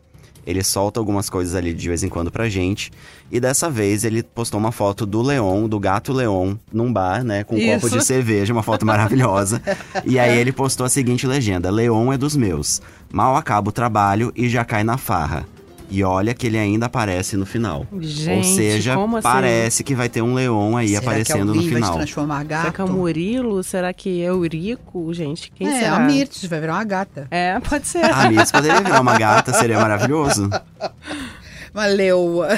[0.47, 2.91] Ele solta algumas coisas ali de vez em quando pra gente.
[3.31, 7.45] E dessa vez ele postou uma foto do Leon, do gato Leon, num bar, né?
[7.45, 7.99] Com um copo Isso.
[7.99, 9.63] de cerveja, uma foto maravilhosa.
[10.05, 12.81] e aí ele postou a seguinte legenda: Leon é dos meus.
[13.13, 15.47] Mal acaba o trabalho e já cai na farra.
[15.91, 17.87] E olha que ele ainda aparece no final.
[18.01, 19.23] Gente, Ou seja, como assim?
[19.23, 21.97] parece que vai ter um Leon aí Será aparecendo que no alguém vai se final.
[21.99, 22.73] transformar Será gato?
[22.73, 23.63] que é o Murilo?
[23.63, 25.13] Será que é o Eurico?
[25.15, 25.97] Gente, quem é, será?
[25.97, 27.29] a Mirtz vai virar uma gata.
[27.31, 28.05] É, pode ser.
[28.05, 30.49] A Miss poderia virar uma gata, seria maravilhoso.
[31.75, 32.51] Uma leoa.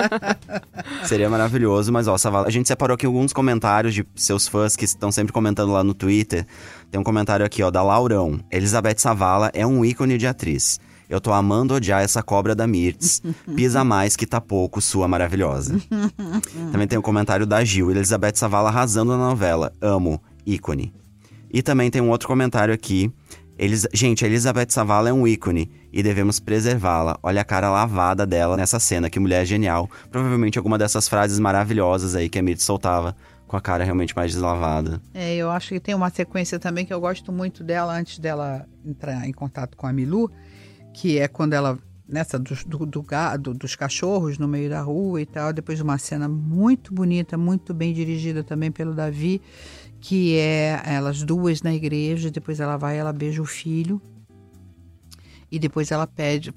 [1.04, 4.86] Seria maravilhoso, mas ó, Savala, a gente separou aqui alguns comentários de seus fãs que
[4.86, 6.46] estão sempre comentando lá no Twitter.
[6.90, 8.40] Tem um comentário aqui, ó, da Laurão.
[8.50, 10.80] Elizabeth Savala é um ícone de atriz.
[11.10, 13.20] Eu tô amando odiar essa cobra da Mirtz.
[13.56, 15.74] Pisa mais que tá pouco, sua maravilhosa.
[16.70, 17.90] também tem um comentário da Gil.
[17.90, 19.72] Elizabeth Savala arrasando na novela.
[19.80, 20.22] Amo.
[20.46, 20.94] Ícone.
[21.52, 23.12] E também tem um outro comentário aqui.
[23.58, 23.88] Elis...
[23.92, 27.18] Gente, a Elizabeth Savala é um ícone e devemos preservá-la.
[27.24, 29.90] Olha a cara lavada dela nessa cena, que mulher genial.
[30.12, 33.16] Provavelmente alguma dessas frases maravilhosas aí que a Mirtz soltava
[33.48, 35.02] com a cara realmente mais deslavada.
[35.12, 38.64] É, eu acho que tem uma sequência também que eu gosto muito dela antes dela
[38.86, 40.30] entrar em contato com a Milu,
[40.94, 41.78] que é quando ela
[42.08, 45.84] nessa dos, do, do gado, dos cachorros no meio da rua e tal, depois de
[45.84, 49.40] uma cena muito bonita, muito bem dirigida também pelo Davi,
[50.00, 54.02] que é elas duas na igreja, depois ela vai, ela beija o filho
[55.52, 56.52] e depois ela pede,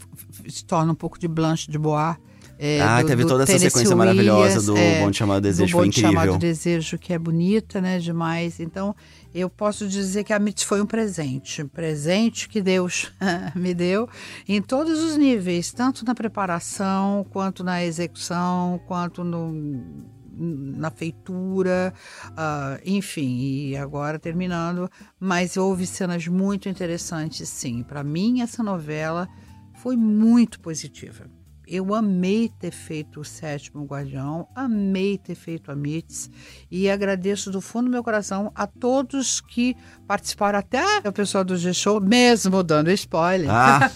[0.50, 2.16] se torna um pouco de Blanche de Bois.
[2.60, 5.18] é, ah, do- teve do toda essa Tennessee sequência maravilhosa Williams, do é, Bom de
[5.18, 6.38] Chamado Desejo, do foi Bonde Chamado incrível.
[6.38, 8.60] Desejo, que é bonita, né, demais.
[8.60, 8.96] Então,
[9.34, 13.12] eu posso dizer que a MIT foi um presente, um presente que Deus
[13.56, 14.08] me deu
[14.48, 21.94] em todos os níveis, tanto na preparação, quanto na execução, quanto no na feitura,
[22.30, 24.90] uh, enfim, e agora terminando.
[25.20, 27.84] Mas houve cenas muito interessantes, sim.
[27.84, 29.30] Para mim, essa novela
[29.76, 31.30] foi muito positiva.
[31.76, 36.30] Eu amei ter feito o sétimo Guardião, amei ter feito a MITS
[36.70, 41.58] e agradeço do fundo do meu coração a todos que participaram, até o pessoal do
[41.58, 43.90] G-Show, mesmo dando spoiler, ah.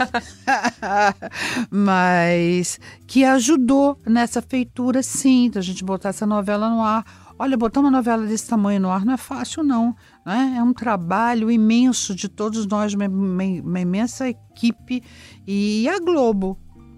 [1.70, 7.06] mas que ajudou nessa feitura, sim, da gente botar essa novela no ar.
[7.38, 9.96] Olha, botar uma novela desse tamanho no ar não é fácil, não.
[10.26, 10.56] Né?
[10.58, 15.04] É um trabalho imenso de todos nós, uma, uma, uma imensa equipe.
[15.46, 16.58] E a Globo,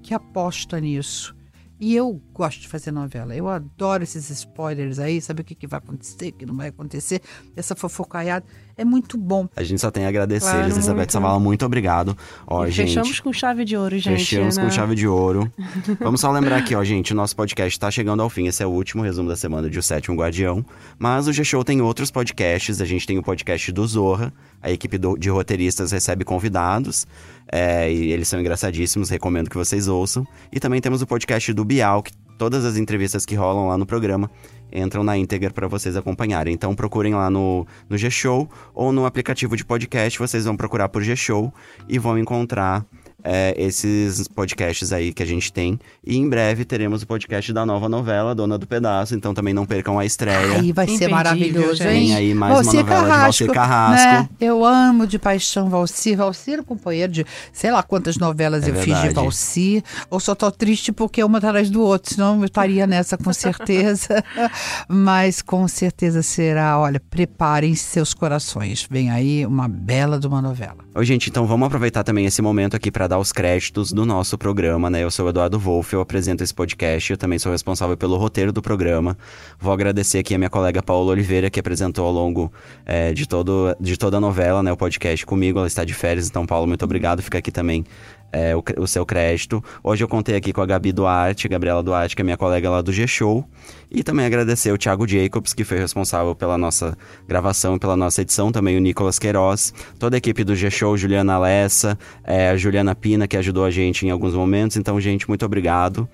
[0.09, 1.35] que aposta nisso.
[1.79, 3.35] E eu gosto de fazer novela.
[3.35, 6.69] Eu adoro esses spoilers aí, saber o que, que vai acontecer, o que não vai
[6.69, 7.21] acontecer,
[7.53, 8.45] essa fofocaiada.
[8.77, 9.49] É muito bom.
[9.57, 12.17] A gente só tem a agradecer, claro, Elizabeth Savala, muito obrigado.
[12.47, 14.19] Ó, e gente, fechamos com chave de ouro, gente.
[14.19, 14.63] Fechamos né?
[14.63, 15.51] com chave de ouro.
[15.99, 18.47] Vamos só lembrar aqui, ó, gente, o nosso podcast está chegando ao fim.
[18.47, 20.65] Esse é o último resumo da semana de O Sétimo Guardião.
[20.97, 22.79] Mas o G-Show tem outros podcasts.
[22.79, 24.33] A gente tem o podcast do Zorra.
[24.61, 27.05] A equipe do, de roteiristas recebe convidados.
[27.51, 30.25] É, e eles são engraçadíssimos, recomendo que vocês ouçam.
[30.53, 33.85] E também temos o podcast do Bial, que todas as entrevistas que rolam lá no
[33.85, 34.31] programa
[34.71, 36.53] entram na íntegra para vocês acompanharem.
[36.53, 41.03] Então procurem lá no, no G-Show ou no aplicativo de podcast, vocês vão procurar por
[41.03, 41.53] G-Show
[41.87, 42.85] e vão encontrar
[43.23, 45.79] é, esses podcasts aí que a gente tem.
[46.05, 49.15] E em breve teremos o podcast da nova novela, Dona do Pedaço.
[49.15, 50.59] Então também não percam a estreia.
[50.59, 52.07] Aí vai ser maravilhoso, hein?
[52.07, 54.07] Tem aí mais Valcir uma novela Carrasco, de Valcir Carrasco.
[54.07, 54.29] Né?
[54.39, 56.17] Eu amo de paixão Valcir.
[56.17, 59.01] Valcir, companheiro de sei lá quantas novelas é eu verdade.
[59.01, 59.83] fiz de Valcir.
[60.09, 64.23] Ou só tô triste porque uma atrás do outro, senão eu estaria nessa com certeza.
[64.87, 68.87] Mas com certeza será, olha, preparem seus corações.
[68.89, 70.88] Vem aí uma bela de uma novela.
[70.95, 74.39] Oi, gente, então vamos aproveitar também esse momento aqui para dar os créditos do nosso
[74.39, 75.03] programa, né?
[75.03, 78.51] Eu sou o Eduardo Wolff, eu apresento esse podcast, eu também sou responsável pelo roteiro
[78.51, 79.15] do programa.
[79.59, 82.51] Vou agradecer aqui a minha colega Paola Oliveira, que apresentou ao longo
[82.87, 84.71] é, de, todo, de toda a novela, né?
[84.71, 87.21] O podcast comigo, ela está de férias, então, Paulo, muito obrigado.
[87.21, 87.85] Fica aqui também
[88.31, 89.63] é, o, o, seu crédito.
[89.83, 92.81] Hoje eu contei aqui com a Gabi Duarte, Gabriela Duarte, que é minha colega lá
[92.81, 93.47] do G-Show.
[93.91, 98.51] E também agradecer o Thiago Jacobs, que foi responsável pela nossa gravação pela nossa edição.
[98.51, 103.27] Também o Nicolas Queiroz, toda a equipe do G-Show, Juliana Alessa, é, a Juliana Pina,
[103.27, 104.77] que ajudou a gente em alguns momentos.
[104.77, 106.07] Então, gente, muito obrigado.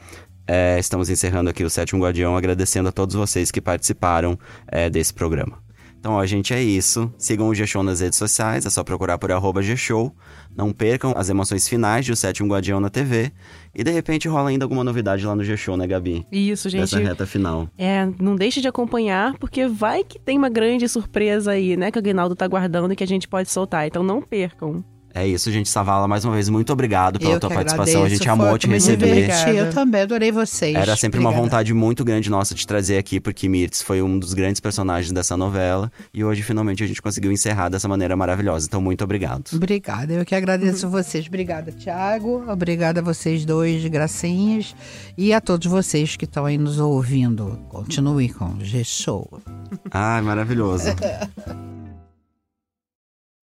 [0.47, 4.37] É, estamos encerrando aqui o Sétimo Guardião, agradecendo a todos vocês que participaram
[4.67, 5.64] é, desse programa.
[6.05, 7.11] Então, ó, gente, é isso.
[7.17, 10.15] Sigam o G-Show nas redes sociais, é só procurar por arroba G-Show.
[10.55, 13.31] Não percam as emoções finais de O Sétimo Guardião na TV.
[13.73, 16.23] E de repente rola ainda alguma novidade lá no G-Show, né, Gabi?
[16.31, 16.81] Isso, gente.
[16.81, 17.67] Nessa reta final.
[17.75, 21.97] É, não deixe de acompanhar, porque vai que tem uma grande surpresa aí, né, que
[21.97, 23.87] o Aguinaldo tá guardando e que a gente pode soltar.
[23.87, 24.85] Então não percam.
[25.15, 25.69] É isso, gente.
[25.69, 28.01] Savala, mais uma vez, muito obrigado pela eu tua participação.
[28.01, 28.05] Agradeço.
[28.05, 29.29] A gente amou te receber.
[29.55, 30.75] Eu também adorei vocês.
[30.75, 31.37] Era sempre Obrigada.
[31.37, 35.13] uma vontade muito grande nossa de trazer aqui, porque Mirtz foi um dos grandes personagens
[35.13, 35.89] dessa novela.
[36.13, 38.67] E hoje, finalmente, a gente conseguiu encerrar dessa maneira maravilhosa.
[38.67, 39.51] Então, muito obrigado.
[39.53, 40.11] Obrigada.
[40.11, 40.91] Eu que agradeço uhum.
[40.91, 41.25] vocês.
[41.27, 42.43] Obrigada, Tiago.
[42.51, 44.75] Obrigada a vocês dois, gracinhas.
[45.17, 47.57] E a todos vocês que estão aí nos ouvindo.
[47.69, 49.41] Continue com o G-Show.
[49.91, 50.89] Ai, maravilhoso.